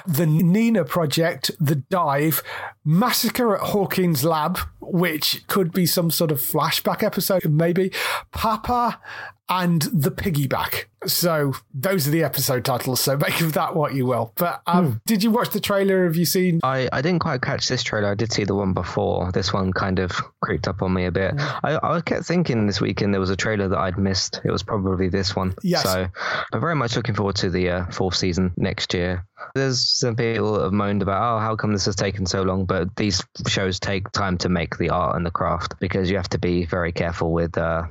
[0.08, 2.42] The Nina Project, The Dive,
[2.84, 7.92] Massacre at Hawkins Lab, which could be some sort of flashback episode, maybe,
[8.32, 9.00] Papa,
[9.50, 10.86] and The Piggyback.
[11.08, 12.99] So those are the episode titles.
[12.99, 14.32] So make of that what you will.
[14.36, 14.97] But um, hmm.
[15.06, 16.06] did you watch the trailer?
[16.06, 16.60] Have you seen?
[16.64, 18.12] I, I didn't quite catch this trailer.
[18.12, 19.32] I did see the one before.
[19.32, 21.36] This one kind of creeped up on me a bit.
[21.36, 21.60] Mm.
[21.64, 24.41] I, I kept thinking this weekend there was a trailer that I'd missed.
[24.43, 25.56] It was probably this one.
[25.64, 25.84] Yes.
[25.84, 26.08] So
[26.51, 29.26] I'm very much looking forward to the uh, fourth season next year.
[29.56, 32.66] There's some people that have moaned about, oh, how come this has taken so long?
[32.66, 36.30] But these shows take time to make the art and the craft because you have
[36.30, 37.84] to be very careful with, uh,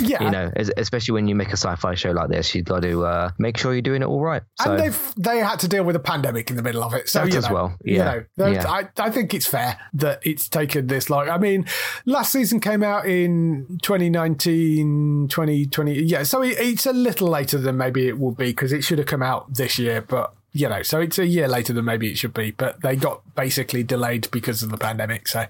[0.00, 0.22] yeah.
[0.22, 3.30] you know, especially when you make a sci-fi show like this you've got to uh,
[3.38, 4.42] make sure you're doing it all right.
[4.60, 7.08] So, and they've they had to deal with a pandemic in the middle of it,
[7.08, 7.76] so you as know, well.
[7.84, 8.68] Yeah, you know, yeah.
[8.68, 11.28] I I think it's fair that it's taken this long.
[11.28, 11.66] I mean,
[12.04, 16.02] last season came out in 2019, 2020.
[16.02, 19.06] Yeah, so it's a little later than maybe it will be because it should have
[19.06, 22.18] come out this year, but you know, so it's a year later than maybe it
[22.18, 25.28] should be, but they got basically delayed because of the pandemic.
[25.28, 25.46] So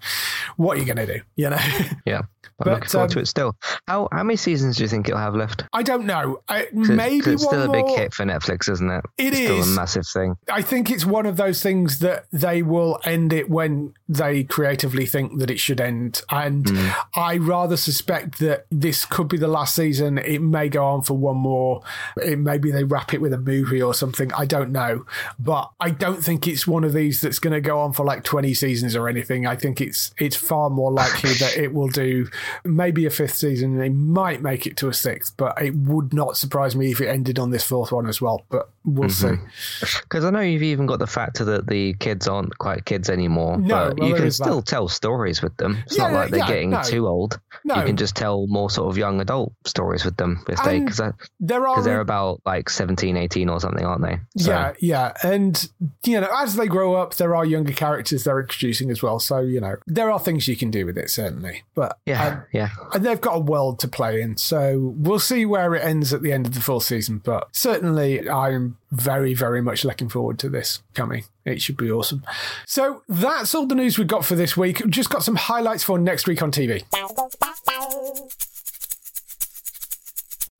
[0.56, 1.20] what are you going to do?
[1.36, 1.58] You know?
[2.04, 2.22] Yeah.
[2.44, 3.56] I'm But, looking forward um, to it still.
[3.86, 5.64] How how many seasons do you think it'll have left?
[5.72, 6.40] I don't know.
[6.48, 7.96] I, maybe it's still a big more.
[7.98, 9.04] hit for Netflix, isn't it?
[9.16, 10.36] It it's still a massive thing.
[10.50, 15.06] I think it's one of those things that they will end it when they creatively
[15.06, 16.22] think that it should end.
[16.30, 16.94] And Mm.
[17.14, 20.18] I rather suspect that this could be the last season.
[20.18, 21.82] It may go on for one more.
[22.16, 24.32] It maybe they wrap it with a movie or something.
[24.34, 25.04] I don't know.
[25.38, 28.24] But I don't think it's one of these that's going to go on for like
[28.24, 29.46] 20 seasons or anything.
[29.46, 32.27] I think it's it's far more likely that it will do
[32.64, 33.78] maybe a fifth season.
[33.78, 37.08] They might make it to a sixth, but it would not surprise me if it
[37.08, 38.44] ended on this fourth one as well.
[38.48, 39.46] But we'll mm-hmm.
[39.80, 39.98] see.
[40.02, 43.58] Because I know you've even got the factor that the kids aren't quite kids anymore,
[43.58, 44.44] No, but well, you can is that.
[44.44, 45.78] still tell stories with them.
[45.86, 46.82] It's Yeah, not like they're yeah, getting no.
[46.82, 47.38] too old.
[47.64, 47.76] No.
[47.76, 51.00] You can just tell more sort of young adult stories with them if they because
[51.40, 54.18] There are they're about like 17, 18 or something, aren't they?
[54.42, 55.12] So, Yeah, yeah.
[55.22, 55.68] And,
[56.04, 59.18] you know, as they grow up, there are younger characters they're introducing as well.
[59.18, 61.64] So, you know, there are things you can do with it, certainly.
[61.74, 62.70] But yeah, um, yeah.
[62.92, 64.36] and they've got a world to play in.
[64.36, 67.18] So we'll see where it ends at the end of the full season.
[67.18, 71.24] But certainly, I'm very, very much looking forward to this coming.
[71.44, 72.22] It should be awesome.
[72.66, 74.80] So that's all the news we've got for this week.
[74.80, 76.84] We've just got some highlights for next week on TV.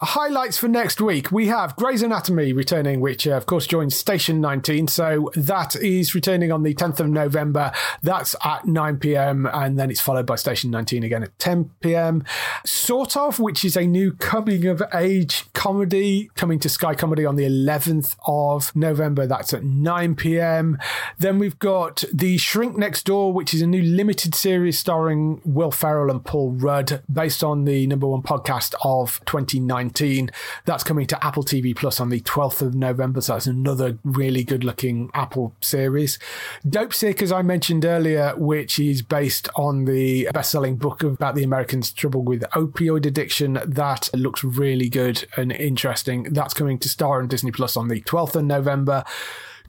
[0.01, 1.32] Highlights for next week.
[1.32, 4.86] We have Grey's Anatomy returning, which uh, of course joins Station 19.
[4.86, 7.72] So that is returning on the 10th of November.
[8.01, 9.46] That's at 9 pm.
[9.46, 12.22] And then it's followed by Station 19 again at 10 pm.
[12.64, 17.34] Sort of, which is a new coming of age comedy coming to Sky Comedy on
[17.34, 19.26] the 11th of November.
[19.26, 20.78] That's at 9 pm.
[21.18, 25.72] Then we've got The Shrink Next Door, which is a new limited series starring Will
[25.72, 29.88] Ferrell and Paul Rudd, based on the number one podcast of 2019.
[30.64, 33.20] That's coming to Apple TV Plus on the 12th of November.
[33.20, 36.18] So that's another really good looking Apple series.
[36.66, 41.45] Dopesick, as I mentioned earlier, which is based on the best selling book about the
[41.45, 43.59] Americans' trouble with opioid addiction.
[43.66, 46.24] That looks really good and interesting.
[46.24, 49.05] That's coming to Star and Disney Plus on the 12th of November.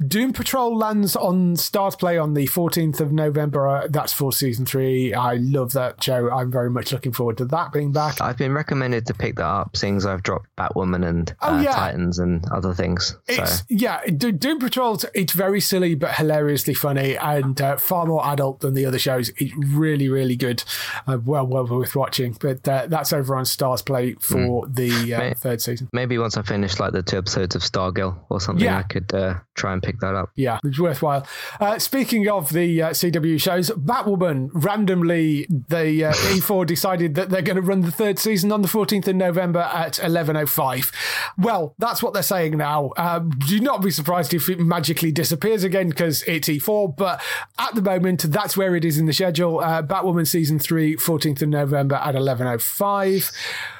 [0.07, 3.67] Doom Patrol lands on Starzplay on the 14th of November.
[3.67, 5.13] Uh, that's for season three.
[5.13, 6.29] I love that show.
[6.31, 8.21] I'm very much looking forward to that being back.
[8.21, 11.61] I've been recommended to pick that up, seeing as I've dropped Batwoman and Oh, uh,
[11.61, 11.73] yeah.
[11.73, 13.17] Titans and other things.
[13.27, 14.97] It's so yeah, Do- Doom Patrol.
[15.13, 19.29] It's very silly but hilariously funny and uh, far more adult than the other shows.
[19.37, 20.63] It's really, really good.
[21.07, 22.37] Uh, well, well worth watching.
[22.39, 25.89] But uh, that's over on Starzplay for the uh, third season.
[25.91, 28.77] maybe once I finish like the two episodes of Stargirl or something, Yeah.
[28.77, 30.29] I could uh, try and pick that up.
[30.35, 31.25] Yeah, it's worthwhile.
[31.59, 37.41] Uh, speaking of the uh, CW shows, Batwoman randomly the uh, E4 decided that they're
[37.41, 40.93] going to run the third season on the 14th of November at 11:05.
[41.37, 42.91] Well, that's what they're saying now.
[42.97, 46.95] Um, do not be surprised if it magically disappears again because it's E4.
[46.95, 47.21] But
[47.57, 49.59] at the moment, that's where it is in the schedule.
[49.59, 53.31] Uh, Batwoman season three, 14th of November at 11:05.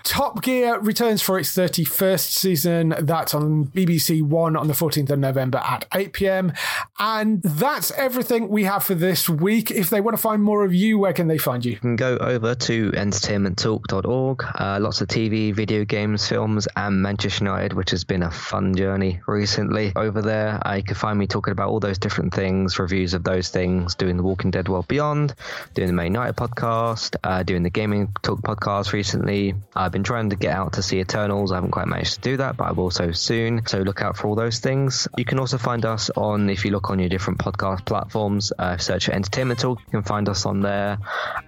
[0.03, 2.95] Top Gear returns for its 31st season.
[2.99, 6.54] That's on BBC One on the 14th of November at 8 pm.
[6.97, 9.70] And that's everything we have for this week.
[9.72, 11.74] If they want to find more of you, where can they find you?
[11.74, 14.43] You can go over to entertainmenttalk.org.
[14.56, 18.76] Uh, lots of TV, video games, films, and Manchester United, which has been a fun
[18.76, 20.66] journey recently over there.
[20.66, 23.95] Uh, you can find me talking about all those different things, reviews of those things,
[23.95, 25.36] doing the Walking Dead World Beyond,
[25.74, 29.56] doing the Man United podcast, uh, doing the Gaming Talk podcast recently.
[29.76, 31.52] I've been trying to get out to see Eternals.
[31.52, 33.66] I haven't quite managed to do that, but I will so soon.
[33.66, 35.08] So look out for all those things.
[35.18, 38.78] You can also find us on, if you look on your different podcast platforms, uh,
[38.78, 39.80] search for Entertainment Talk.
[39.80, 40.98] You can find us on there.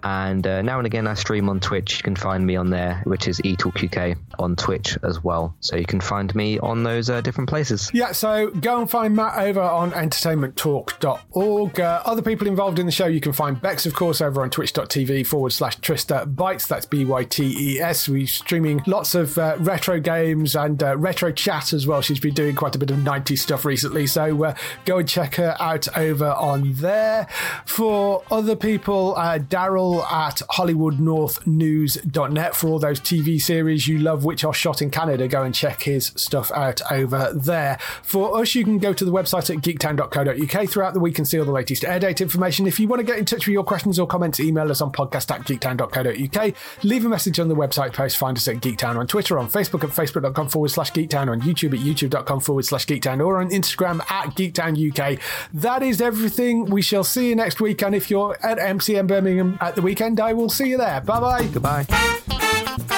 [0.04, 1.98] And uh, now and again, I stream on Twitch.
[1.98, 5.56] You can find me on there, which is eTalkUK on Twitch as well.
[5.62, 7.90] So you can find me on those uh, different places.
[7.94, 11.80] Yeah, so go and find Matt over on entertainmenttalk.org.
[11.80, 14.50] Uh, other people involved in the show, you can find Bex, of course, over on
[14.50, 16.68] twitch.tv forward slash Trista Bytes.
[16.68, 18.10] That's B Y T E S.
[18.10, 22.02] We're streaming lots of uh, retro games and uh, retro chat as well.
[22.02, 24.08] She's been doing quite a bit of 90s stuff recently.
[24.32, 24.56] Uh,
[24.86, 27.28] go and check her out over on there.
[27.66, 34.44] For other people, uh, Daryl at HollywoodNorthNews.net for all those TV series you love, which
[34.44, 35.28] are shot in Canada.
[35.28, 37.78] Go and check his stuff out over there.
[38.04, 41.40] For us, you can go to the website at geektown.co.uk throughout the week and see
[41.40, 42.68] all the latest air date information.
[42.68, 44.92] If you want to get in touch with your questions or comments, email us on
[44.92, 46.56] podcast at geektown.co.uk.
[46.84, 48.18] Leave a message on the website post.
[48.18, 51.74] Find us at Geektown on Twitter, on Facebook at facebook.com forward slash geektown, on YouTube
[51.74, 55.20] at youtube.com forward slash geektown, or on Instagram at geektown UK.
[55.54, 56.66] That is everything.
[56.66, 57.82] We shall see you next week.
[57.82, 61.02] And if you're at MCM Birmingham at the weekend, I will see you there.
[61.02, 61.48] Bye bye.
[61.48, 62.98] Goodbye.